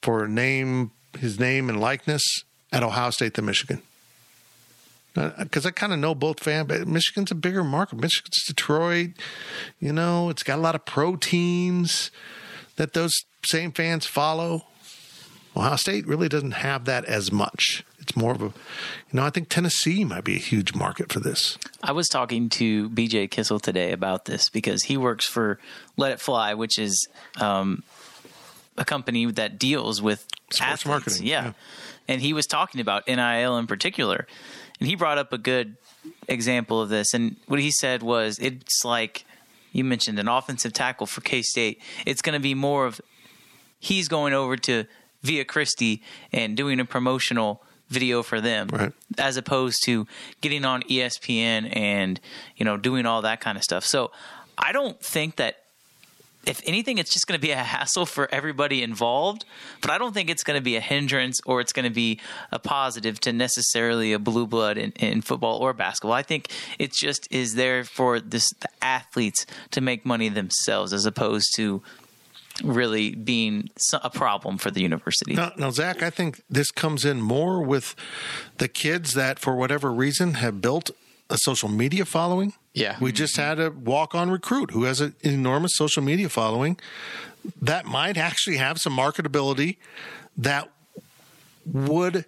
[0.01, 2.23] for name, his name and likeness
[2.71, 3.81] at Ohio State than Michigan.
[5.15, 7.99] Uh, because I kind of know both fan, but Michigan's a bigger market.
[7.99, 9.11] Michigan's Detroit,
[9.79, 12.11] you know, it's got a lot of pro teams
[12.75, 13.13] that those
[13.45, 14.65] same fans follow.
[15.55, 17.83] Ohio State really doesn't have that as much.
[17.99, 18.53] It's more of a, you
[19.13, 21.57] know, I think Tennessee might be a huge market for this.
[21.81, 25.59] I was talking to BJ Kissel today about this because he works for
[25.97, 27.07] Let It Fly, which is
[27.39, 27.83] um,
[28.77, 30.85] a company that deals with Sports athletes.
[30.85, 31.43] marketing, Yeah.
[31.45, 31.51] yeah.
[32.07, 34.27] And he was talking about NIL in particular.
[34.79, 35.77] And he brought up a good
[36.27, 37.13] example of this.
[37.13, 39.25] And what he said was it's like
[39.71, 41.81] you mentioned an offensive tackle for K State.
[42.05, 43.01] It's going to be more of
[43.79, 44.85] he's going over to
[45.25, 46.01] Via Christi
[46.31, 48.93] and doing a promotional video for them Right.
[49.17, 50.07] as opposed to
[50.41, 52.19] getting on ESPN and
[52.57, 53.85] you know doing all that kind of stuff.
[53.85, 54.11] So
[54.57, 55.57] I don't think that
[56.47, 59.45] if anything it's just going to be a hassle for everybody involved,
[59.81, 62.19] but I don't think it's going to be a hindrance or it's going to be
[62.51, 66.13] a positive to necessarily a blue blood in, in football or basketball.
[66.13, 71.05] I think it just is there for this the athletes to make money themselves as
[71.05, 71.81] opposed to
[72.63, 75.33] really being a problem for the university.
[75.33, 77.95] Now, now, Zach, I think this comes in more with
[78.57, 80.91] the kids that, for whatever reason, have built
[81.29, 82.53] a social media following.
[82.73, 82.97] Yeah.
[82.99, 86.77] We just had a walk on recruit who has an enormous social media following
[87.61, 89.77] that might actually have some marketability
[90.37, 90.69] that
[91.65, 92.25] would.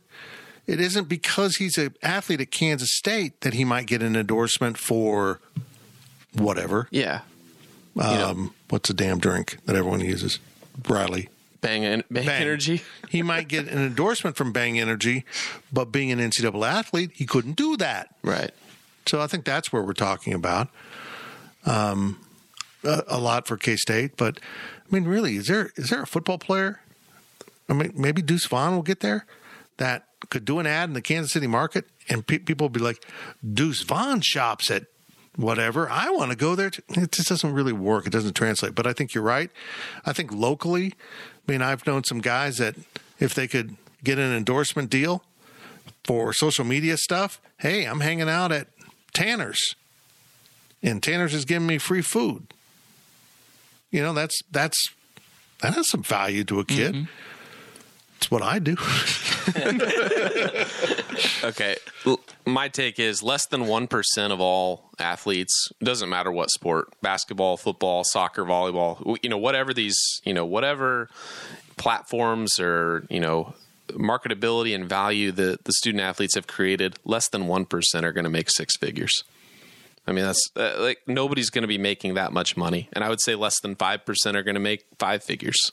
[0.65, 4.77] It isn't because he's an athlete at Kansas State that he might get an endorsement
[4.77, 5.39] for
[6.33, 6.87] whatever.
[6.91, 7.21] Yeah.
[7.99, 10.39] Um, what's the damn drink that everyone uses?
[10.77, 11.29] Bradley.
[11.61, 12.41] Bang, en- bang, Bang.
[12.41, 12.81] energy.
[13.09, 15.23] He might get an endorsement from Bang Energy,
[15.71, 18.13] but being an NCAA athlete, he couldn't do that.
[18.21, 18.51] Right.
[19.07, 20.67] So I think that's where we're talking about
[21.65, 22.19] um,
[22.83, 24.17] a, a lot for K State.
[24.17, 24.39] But
[24.89, 26.81] I mean, really, is there is there a football player?
[27.69, 29.25] I mean, maybe Deuce Vaughn will get there
[29.77, 32.79] that could do an ad in the Kansas City market, and pe- people will be
[32.79, 33.03] like,
[33.53, 34.85] Deuce Vaughn shops at
[35.37, 35.89] whatever.
[35.89, 36.71] I want to go there.
[36.89, 38.05] It just doesn't really work.
[38.05, 38.75] It doesn't translate.
[38.75, 39.49] But I think you're right.
[40.05, 40.93] I think locally,
[41.47, 42.75] I mean, I've known some guys that
[43.19, 45.23] if they could get an endorsement deal
[46.03, 48.67] for social media stuff, hey, I'm hanging out at
[49.13, 49.75] Tanner's,
[50.83, 52.47] and Tanner's is giving me free food.
[53.91, 54.77] You know, that's that's
[55.61, 56.93] that has some value to a kid.
[56.93, 57.05] Mm-hmm.
[58.17, 58.75] It's what I do.
[61.43, 61.77] Okay.
[62.45, 68.03] My take is less than 1% of all athletes, doesn't matter what sport, basketball, football,
[68.03, 71.09] soccer, volleyball, you know, whatever these, you know, whatever
[71.77, 73.53] platforms or, you know,
[73.89, 78.29] marketability and value that the student athletes have created, less than 1% are going to
[78.29, 79.23] make six figures.
[80.05, 82.87] I mean, that's uh, like nobody's going to be making that much money.
[82.93, 85.71] And I would say less than 5% are going to make five figures.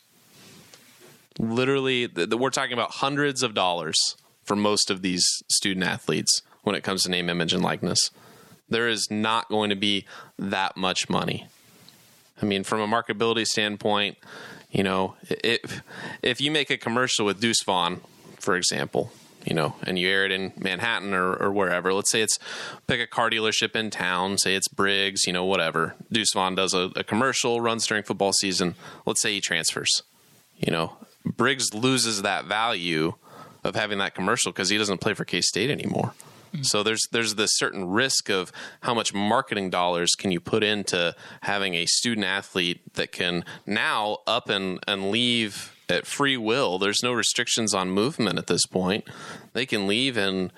[1.39, 6.82] Literally, we're talking about hundreds of dollars for most of these student athletes when it
[6.82, 8.11] comes to name, image, and likeness.
[8.69, 10.06] There is not going to be
[10.39, 11.47] that much money.
[12.40, 14.19] I mean, from a marketability standpoint,
[14.70, 15.82] you know, if
[16.23, 18.01] if you make a commercial with Deuce Vaughn,
[18.40, 19.12] for example,
[19.44, 22.39] you know, and you air it in Manhattan or, or wherever, let's say it's
[22.86, 25.94] pick a car dealership in town, say it's Briggs, you know, whatever.
[26.11, 28.74] Deuce Vaughn does a, a commercial, runs during football season.
[29.06, 30.02] Let's say he transfers.
[30.56, 33.14] You know, Briggs loses that value
[33.62, 36.14] of having that commercial because he doesn't play for K State anymore.
[36.55, 36.64] Mm.
[36.66, 38.52] So there's there's this certain risk of
[38.82, 44.18] how much marketing dollars can you put into having a student athlete that can now
[44.26, 46.78] up and, and leave at free will.
[46.78, 49.05] There's no restrictions on movement at this point.
[49.52, 50.52] They can leave and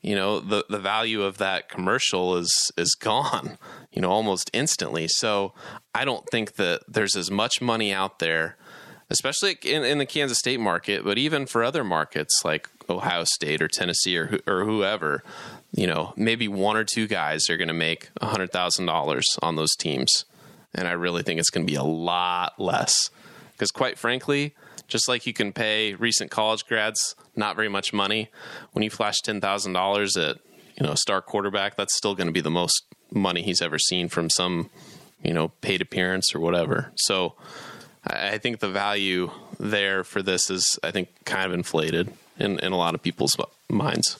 [0.00, 3.58] you know the the value of that commercial is is gone
[3.92, 5.52] you know almost instantly so
[5.92, 8.56] i don't think that there's as much money out there
[9.10, 13.60] especially in, in the kansas state market but even for other markets like ohio state
[13.60, 15.22] or tennessee or, or whoever
[15.72, 20.24] you know maybe one or two guys are going to make $100000 on those teams.
[20.74, 23.10] And i really think it's going to be a lot less.
[23.52, 24.54] Because quite frankly
[24.86, 28.30] just like you can pay recent college grads not very much money
[28.72, 30.38] when you flash $10000 at
[30.76, 33.78] you know a star quarterback that's still going to be the most money he's ever
[33.78, 34.70] seen from some
[35.22, 36.92] you know paid appearance or whatever.
[36.96, 37.34] So
[38.08, 42.72] i think the value there for this is i think kind of inflated in, in
[42.72, 43.36] a lot of people's
[43.68, 44.18] minds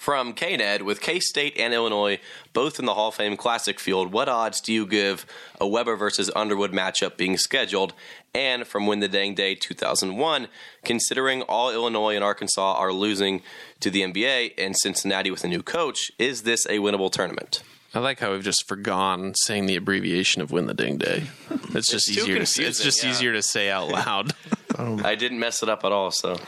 [0.00, 2.18] From KNED, with K State and Illinois
[2.54, 5.26] both in the Hall of Fame Classic field, what odds do you give
[5.60, 7.92] a Weber versus Underwood matchup being scheduled?
[8.34, 10.48] And from Win the Dang Day 2001,
[10.84, 13.42] considering all Illinois and Arkansas are losing
[13.80, 17.62] to the NBA and Cincinnati with a new coach, is this a winnable tournament?
[17.92, 21.24] I like how we've just forgone saying the abbreviation of Win the Ding Day.
[21.72, 22.38] It's just It's easier.
[22.40, 23.10] To, say- it's just yeah.
[23.10, 24.32] easier to say out loud.
[24.78, 26.38] Um, I didn't mess it up at all, so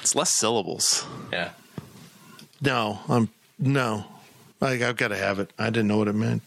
[0.00, 1.06] it's less syllables.
[1.30, 1.50] yeah.
[2.60, 3.28] No, I'm
[3.58, 4.06] no.
[4.60, 5.52] Like I've got to have it.
[5.58, 6.42] I didn't know what it meant.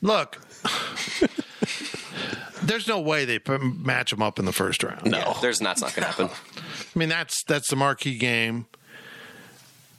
[0.00, 0.40] Look,
[2.62, 5.04] there's no way they put, match them up in the first round.
[5.10, 5.72] No, there's not.
[5.72, 6.28] It's not going to happen.
[6.94, 8.66] I mean that's that's the marquee game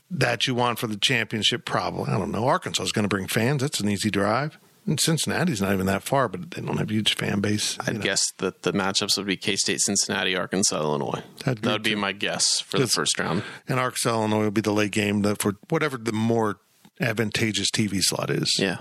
[0.10, 1.66] that you want for the championship.
[1.66, 2.48] Probably, I don't know.
[2.48, 3.62] Arkansas is going to bring fans.
[3.62, 4.58] That's an easy drive.
[4.86, 7.78] And Cincinnati's not even that far, but they don't have a huge fan base.
[7.86, 11.24] I'd guess that the matchups would be K State, Cincinnati, Arkansas, Illinois.
[11.44, 13.44] That'd that be would be my guess for the first round.
[13.68, 16.60] And Arkansas, Illinois will be the late game for whatever the more
[17.02, 18.56] advantageous TV slot is.
[18.58, 18.78] Yeah.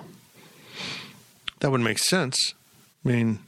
[1.58, 2.54] That would make sense.
[3.04, 3.40] I mean,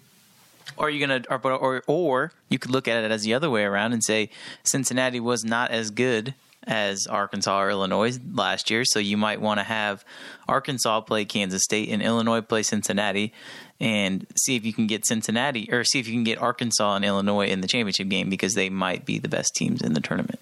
[0.76, 3.62] Or you gonna, or, or or you could look at it as the other way
[3.62, 4.30] around and say
[4.64, 6.34] Cincinnati was not as good
[6.68, 10.04] as Arkansas or Illinois last year, so you might want to have
[10.46, 13.32] Arkansas play Kansas State and Illinois play Cincinnati,
[13.80, 17.04] and see if you can get Cincinnati or see if you can get Arkansas and
[17.04, 20.38] Illinois in the championship game because they might be the best teams in the tournament.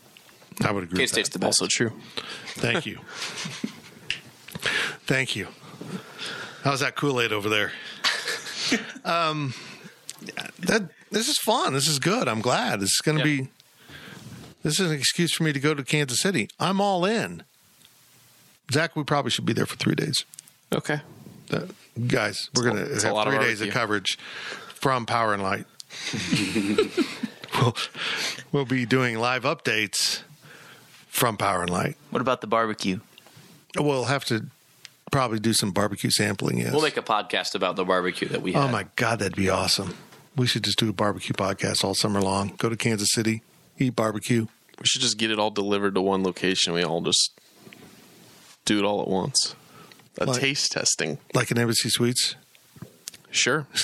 [0.64, 0.98] I would agree.
[0.98, 1.60] K State's the best.
[1.62, 1.92] Also true.
[2.46, 2.98] Thank you.
[5.06, 5.48] Thank you.
[6.62, 7.72] How's that Kool Aid over there?
[9.04, 9.54] um,
[10.60, 11.72] that this is fun.
[11.74, 12.26] This is good.
[12.26, 12.80] I'm glad.
[12.80, 13.42] This is going to Yeah.
[13.42, 13.48] be.
[14.62, 16.48] This is an excuse for me to go to Kansas City.
[16.58, 17.44] I'm all in.
[18.72, 20.24] Zach, we probably should be there for three days.
[20.74, 21.00] Okay.
[21.52, 21.60] Uh,
[22.08, 24.18] guys, we're going to have lot of three days of coverage
[24.68, 25.66] from Power and Light.
[27.60, 27.76] we'll,
[28.50, 30.22] we'll be doing live updates
[31.06, 31.96] from Power and Light.
[32.10, 32.98] What about the barbecue?
[33.78, 34.46] We'll have to
[35.12, 36.58] probably do some barbecue sampling.
[36.58, 36.72] Yes.
[36.72, 38.64] We'll make a podcast about the barbecue that we had.
[38.64, 39.94] oh my God, that'd be awesome.
[40.34, 42.54] We should just do a barbecue podcast all summer long.
[42.58, 43.42] Go to Kansas City,
[43.78, 44.46] eat barbecue.
[44.78, 46.72] We should just get it all delivered to one location.
[46.72, 47.32] We all just
[48.64, 49.54] do it all at once.
[50.18, 51.18] A Like- taste testing.
[51.34, 52.36] Like in Embassy Suites.
[53.30, 53.66] Sure.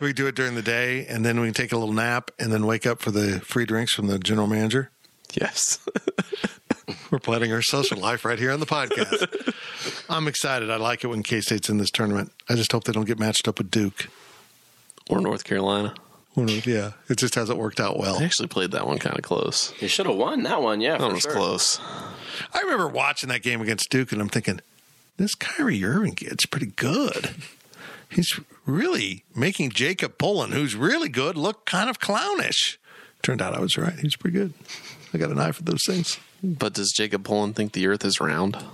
[0.00, 2.52] We do it during the day, and then we can take a little nap, and
[2.52, 4.90] then wake up for the free drinks from the general manager.
[5.34, 5.78] Yes.
[7.10, 9.54] We're planning our social life right here on the podcast.
[10.10, 10.70] I'm excited.
[10.70, 12.32] I like it when K State's in this tournament.
[12.48, 14.08] I just hope they don't get matched up with Duke.
[15.10, 15.94] or North Carolina.
[16.34, 18.18] Well, Yeah, it just hasn't worked out well.
[18.18, 19.72] I actually played that one kind of close.
[19.80, 20.92] You should have won that one, yeah.
[20.92, 21.32] That for one was sure.
[21.32, 21.80] close.
[22.54, 24.60] I remember watching that game against Duke, and I'm thinking,
[25.18, 27.30] this Kyrie Irving kid's pretty good.
[28.08, 32.78] He's really making Jacob Pullen, who's really good, look kind of clownish.
[33.22, 33.94] Turned out I was right.
[33.98, 34.52] He's pretty good.
[35.14, 36.18] I got an eye for those things.
[36.42, 38.56] But does Jacob Pullen think the Earth is round?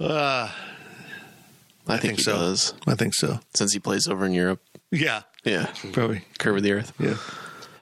[0.00, 0.50] Uh,
[1.86, 2.32] I, think, he so.
[2.32, 3.40] does, I think so.
[3.54, 4.60] since he plays over in Europe.
[4.90, 6.22] Yeah, Yeah, probably.
[6.38, 6.92] curve of the Earth.
[6.98, 7.16] Yeah.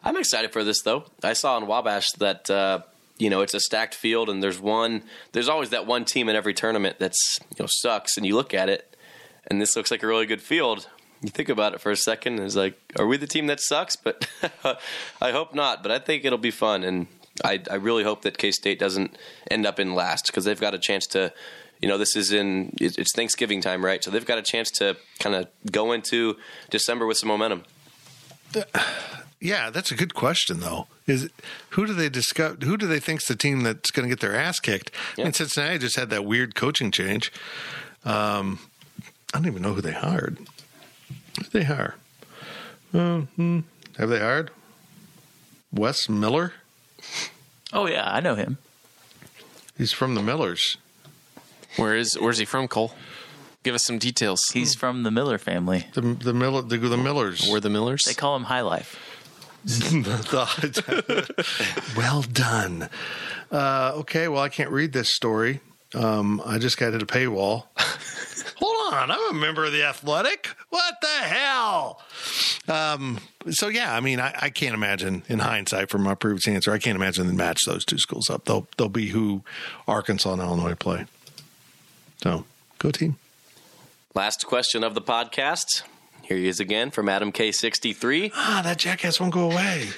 [0.05, 1.05] I'm excited for this though.
[1.22, 2.80] I saw in Wabash that uh,
[3.18, 5.02] you know it's a stacked field, and there's one.
[5.32, 8.55] There's always that one team in every tournament that's you know sucks, and you look
[8.55, 8.97] at it,
[9.47, 10.89] and this looks like a really good field.
[11.20, 13.60] You think about it for a second, and it's like, are we the team that
[13.60, 13.97] sucks?
[13.97, 14.28] But
[15.20, 15.82] I hope not.
[15.82, 17.09] But I think it'll be fun, and
[17.44, 19.16] I, I really hope that K State doesn't
[19.51, 21.32] end up in last because they've got a chance to.
[21.80, 24.02] You know, this is in it's it's Thanksgiving time, right?
[24.02, 26.36] So they've got a chance to kind of go into
[26.70, 27.64] December with some momentum.
[29.40, 30.88] Yeah, that's a good question though.
[31.06, 31.30] Is
[31.70, 32.56] who do they discuss?
[32.62, 34.90] Who do they think's the team that's going to get their ass kicked?
[35.16, 37.32] I mean, Cincinnati just had that weird coaching change.
[38.05, 38.59] Um,
[39.32, 40.38] I don't even know who they hired.
[41.38, 41.94] Who they hire?
[42.92, 43.60] Uh, hmm,
[43.96, 44.50] have they hired
[45.72, 46.55] Wes Miller?
[47.72, 48.59] Oh yeah, I know him.
[49.76, 50.78] He's from the Millers.
[51.78, 52.92] Where is Where's he from, Cole?
[53.62, 54.40] Give us some details.
[54.52, 55.86] He's from the Miller family.
[55.94, 57.48] The the Miller the, the Millers.
[57.50, 58.02] We're the Millers.
[58.05, 58.98] They call him High Life.
[61.96, 62.88] well done.
[63.50, 65.60] Uh, okay, well, I can't read this story.
[65.94, 67.64] Um, I just got hit a paywall.
[68.59, 70.48] Hold on, I'm a member of the Athletic.
[70.70, 72.02] What the hell?
[72.68, 73.18] Um,
[73.50, 76.78] so yeah, I mean, I, I can't imagine in hindsight from my previous answer, I
[76.78, 78.44] can't imagine they match those two schools up.
[78.44, 79.42] They'll they'll be who
[79.86, 81.06] Arkansas and Illinois play.
[82.23, 82.45] So
[82.78, 83.16] go team.
[84.15, 85.82] Last question of the podcast.
[86.23, 88.32] Here he is again from Adam K63.
[88.35, 89.89] Ah, that jackass won't go away.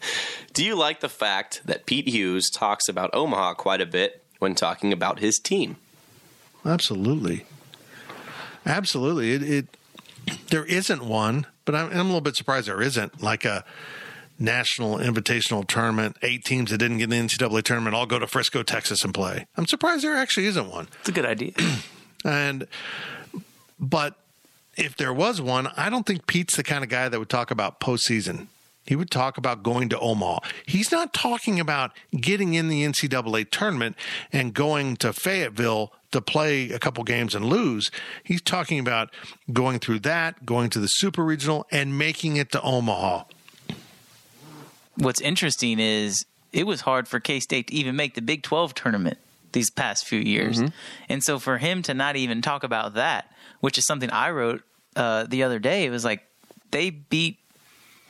[0.52, 4.54] Do you like the fact that Pete Hughes talks about Omaha quite a bit when
[4.54, 5.76] talking about his team?
[6.64, 7.44] Absolutely.
[8.66, 9.32] Absolutely.
[9.32, 9.66] It, it
[10.50, 13.64] there isn't one, but I'm, I'm a little bit surprised there isn't like a
[14.40, 16.16] national invitational tournament.
[16.22, 19.14] Eight teams that didn't get in the NCAA tournament all go to Frisco, Texas, and
[19.14, 19.46] play.
[19.56, 20.88] I'm surprised there actually isn't one.
[21.00, 21.52] It's a good idea.
[22.22, 22.66] And
[23.78, 24.16] but
[24.76, 27.50] if there was one, I don't think Pete's the kind of guy that would talk
[27.50, 28.48] about postseason.
[28.86, 30.40] He would talk about going to Omaha.
[30.66, 33.96] He's not talking about getting in the NCAA tournament
[34.32, 37.90] and going to Fayetteville to play a couple games and lose.
[38.24, 39.10] He's talking about
[39.52, 43.24] going through that, going to the super regional, and making it to Omaha.
[45.00, 48.74] What's interesting is it was hard for K State to even make the Big 12
[48.74, 49.18] tournament
[49.52, 50.60] these past few years.
[51.08, 54.62] And so for him to not even talk about that, which is something I wrote
[54.96, 56.24] uh, the other day, it was like
[56.70, 57.38] they beat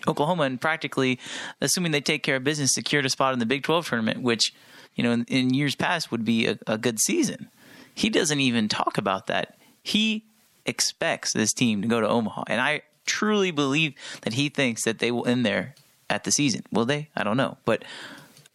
[0.07, 1.19] Oklahoma and practically,
[1.61, 4.53] assuming they take care of business, secured a spot in the Big 12 tournament, which,
[4.95, 7.49] you know, in, in years past would be a, a good season.
[7.95, 9.59] He doesn't even talk about that.
[9.83, 10.25] He
[10.67, 12.45] expects this team to go to Omaha.
[12.49, 15.75] And I truly believe that he thinks that they will end there
[16.11, 16.65] at the season.
[16.70, 17.09] Will they?
[17.16, 17.57] I don't know.
[17.65, 17.85] But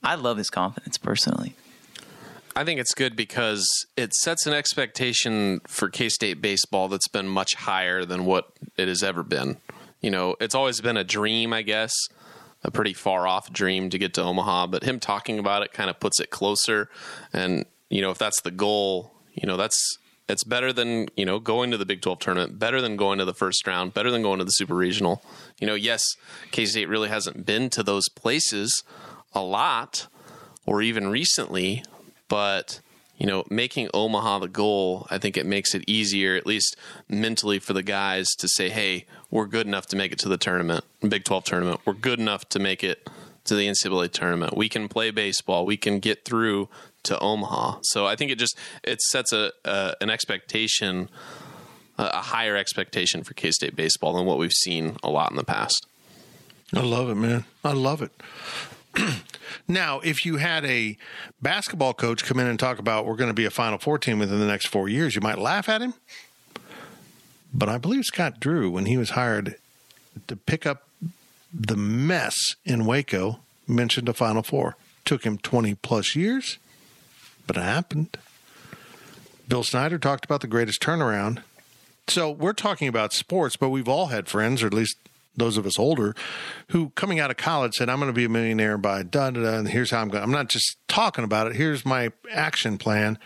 [0.03, 1.55] I love his confidence personally.
[2.55, 3.67] I think it's good because
[3.97, 8.87] it sets an expectation for K State baseball that's been much higher than what it
[8.87, 9.57] has ever been.
[10.01, 11.93] You know, it's always been a dream, I guess,
[12.63, 15.89] a pretty far off dream to get to Omaha, but him talking about it kind
[15.89, 16.89] of puts it closer.
[17.33, 21.39] And, you know, if that's the goal, you know, that's it's better than, you know,
[21.39, 24.21] going to the Big 12 tournament, better than going to the first round, better than
[24.21, 25.23] going to the Super Regional.
[25.59, 26.03] You know, yes,
[26.51, 28.83] K State really hasn't been to those places
[29.33, 30.07] a lot
[30.65, 31.83] or even recently,
[32.27, 32.79] but
[33.17, 36.75] you know, making Omaha the goal, I think it makes it easier, at least
[37.07, 40.37] mentally, for the guys to say, "Hey, we're good enough to make it to the
[40.37, 41.79] tournament, Big Twelve tournament.
[41.85, 43.07] We're good enough to make it
[43.45, 44.57] to the NCAA tournament.
[44.57, 45.65] We can play baseball.
[45.65, 46.67] We can get through
[47.05, 51.09] to Omaha." So I think it just it sets a, a an expectation,
[51.97, 55.43] a, higher expectation for K State baseball than what we've seen a lot in the
[55.43, 55.85] past.
[56.73, 57.45] I love it, man.
[57.63, 58.11] I love it.
[59.67, 60.97] now, if you had a
[61.41, 64.19] basketball coach come in and talk about we're going to be a Final Four team
[64.19, 65.93] within the next four years, you might laugh at him.
[67.53, 69.55] But I believe Scott Drew, when he was hired
[70.27, 70.89] to pick up
[71.53, 74.75] the mess in Waco, mentioned a Final Four.
[75.05, 76.57] Took him 20 plus years,
[77.47, 78.17] but it happened.
[79.47, 81.43] Bill Snyder talked about the greatest turnaround.
[82.07, 84.97] So we're talking about sports, but we've all had friends, or at least
[85.37, 86.15] those of us older,
[86.69, 89.41] who coming out of college said, I'm going to be a millionaire by da da
[89.41, 90.23] da, and here's how I'm going.
[90.23, 91.55] I'm not just talking about it.
[91.55, 93.17] Here's my action plan.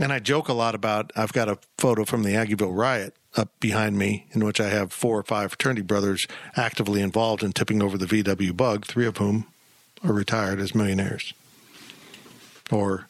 [0.00, 3.50] And I joke a lot about I've got a photo from the Aggieville riot up
[3.60, 6.26] behind me, in which I have four or five fraternity brothers
[6.56, 9.46] actively involved in tipping over the VW bug, three of whom
[10.04, 11.34] are retired as millionaires.
[12.70, 13.08] Or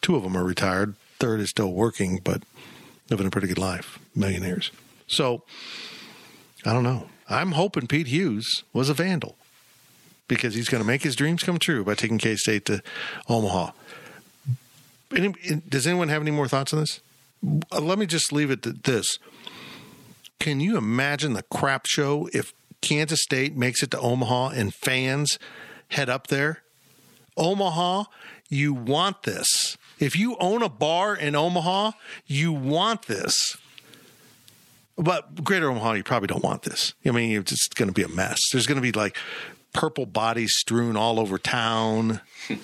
[0.00, 2.42] two of them are retired, third is still working, but
[3.10, 4.70] living a pretty good life, millionaires.
[5.06, 5.42] So
[6.64, 7.08] I don't know.
[7.28, 9.36] I'm hoping Pete Hughes was a vandal
[10.28, 12.82] because he's going to make his dreams come true by taking K State to
[13.28, 13.72] Omaha.
[15.14, 15.32] Any,
[15.68, 17.00] does anyone have any more thoughts on this?
[17.72, 19.18] Uh, Let me just leave it at this.
[20.38, 25.38] Can you imagine the crap show if Kansas State makes it to Omaha and fans
[25.88, 26.62] head up there?
[27.36, 28.04] Omaha,
[28.48, 29.76] you want this.
[29.98, 31.92] If you own a bar in Omaha,
[32.26, 33.56] you want this.
[34.96, 36.94] But Greater Omaha, you probably don't want this.
[37.06, 38.40] I mean, it's just going to be a mess.
[38.50, 39.16] There's going to be like
[39.72, 42.20] purple bodies strewn all over town.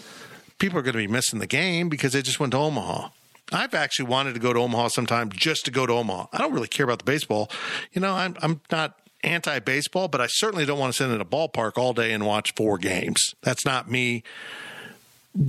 [0.58, 3.08] People are going to be missing the game because they just went to Omaha.
[3.52, 6.26] I've actually wanted to go to Omaha sometime just to go to Omaha.
[6.32, 7.50] I don't really care about the baseball.
[7.92, 11.20] You know, I'm I'm not anti baseball, but I certainly don't want to sit in
[11.20, 13.34] a ballpark all day and watch four games.
[13.42, 14.22] That's not me.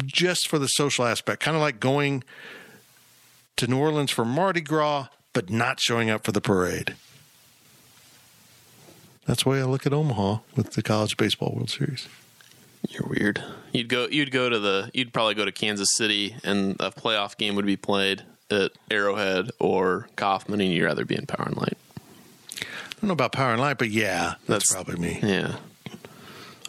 [0.05, 2.23] Just for the social aspect, kind of like going
[3.57, 6.95] to New Orleans for Mardi Gras, but not showing up for the parade.
[9.25, 12.07] That's the way I look at Omaha with the College Baseball World Series.
[12.89, 13.43] You're weird.
[13.73, 14.07] You'd go.
[14.07, 14.91] You'd go to the.
[14.93, 18.21] You'd probably go to Kansas City, and a playoff game would be played
[18.51, 21.77] at Arrowhead or Kauffman, and you'd rather be in Power and Light.
[22.61, 22.65] I
[23.01, 25.19] don't know about Power and Light, but yeah, that's, That's- probably me.
[25.23, 25.55] Yeah,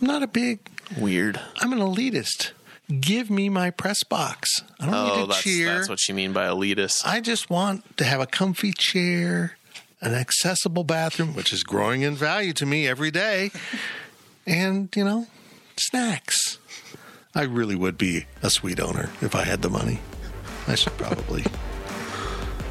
[0.00, 0.60] I'm not a big.
[0.98, 1.38] weird.
[1.60, 2.52] I'm an elitist.
[3.00, 4.62] Give me my press box.
[4.78, 5.74] I don't Oh, need to that's, cheer.
[5.74, 7.02] that's what you mean by elitist.
[7.04, 9.56] I just want to have a comfy chair,
[10.00, 13.50] an accessible bathroom, which is growing in value to me every day,
[14.46, 15.26] and, you know,
[15.76, 16.58] snacks.
[17.34, 19.98] I really would be a sweet owner if I had the money.
[20.68, 21.44] I should probably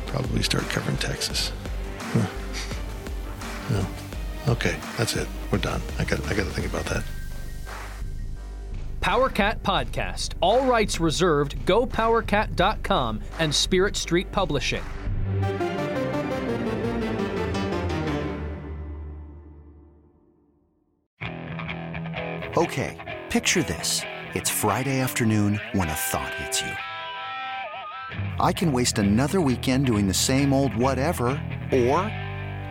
[0.08, 1.52] probably start covering Texas.
[2.00, 2.26] Huh.
[3.70, 3.86] No.
[4.54, 5.28] Okay, that's it.
[5.52, 5.82] We're done.
[6.00, 7.04] I got I got to think about that.
[9.06, 10.34] PowerCat Podcast.
[10.42, 11.58] All rights reserved.
[11.68, 14.82] GoPowerCat.com and Spirit Street Publishing.
[22.58, 24.02] Okay, picture this.
[24.34, 26.74] It's Friday afternoon when a thought hits you.
[28.44, 31.28] I can waste another weekend doing the same old whatever,
[31.72, 32.00] or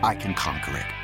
[0.02, 1.03] I can conquer it.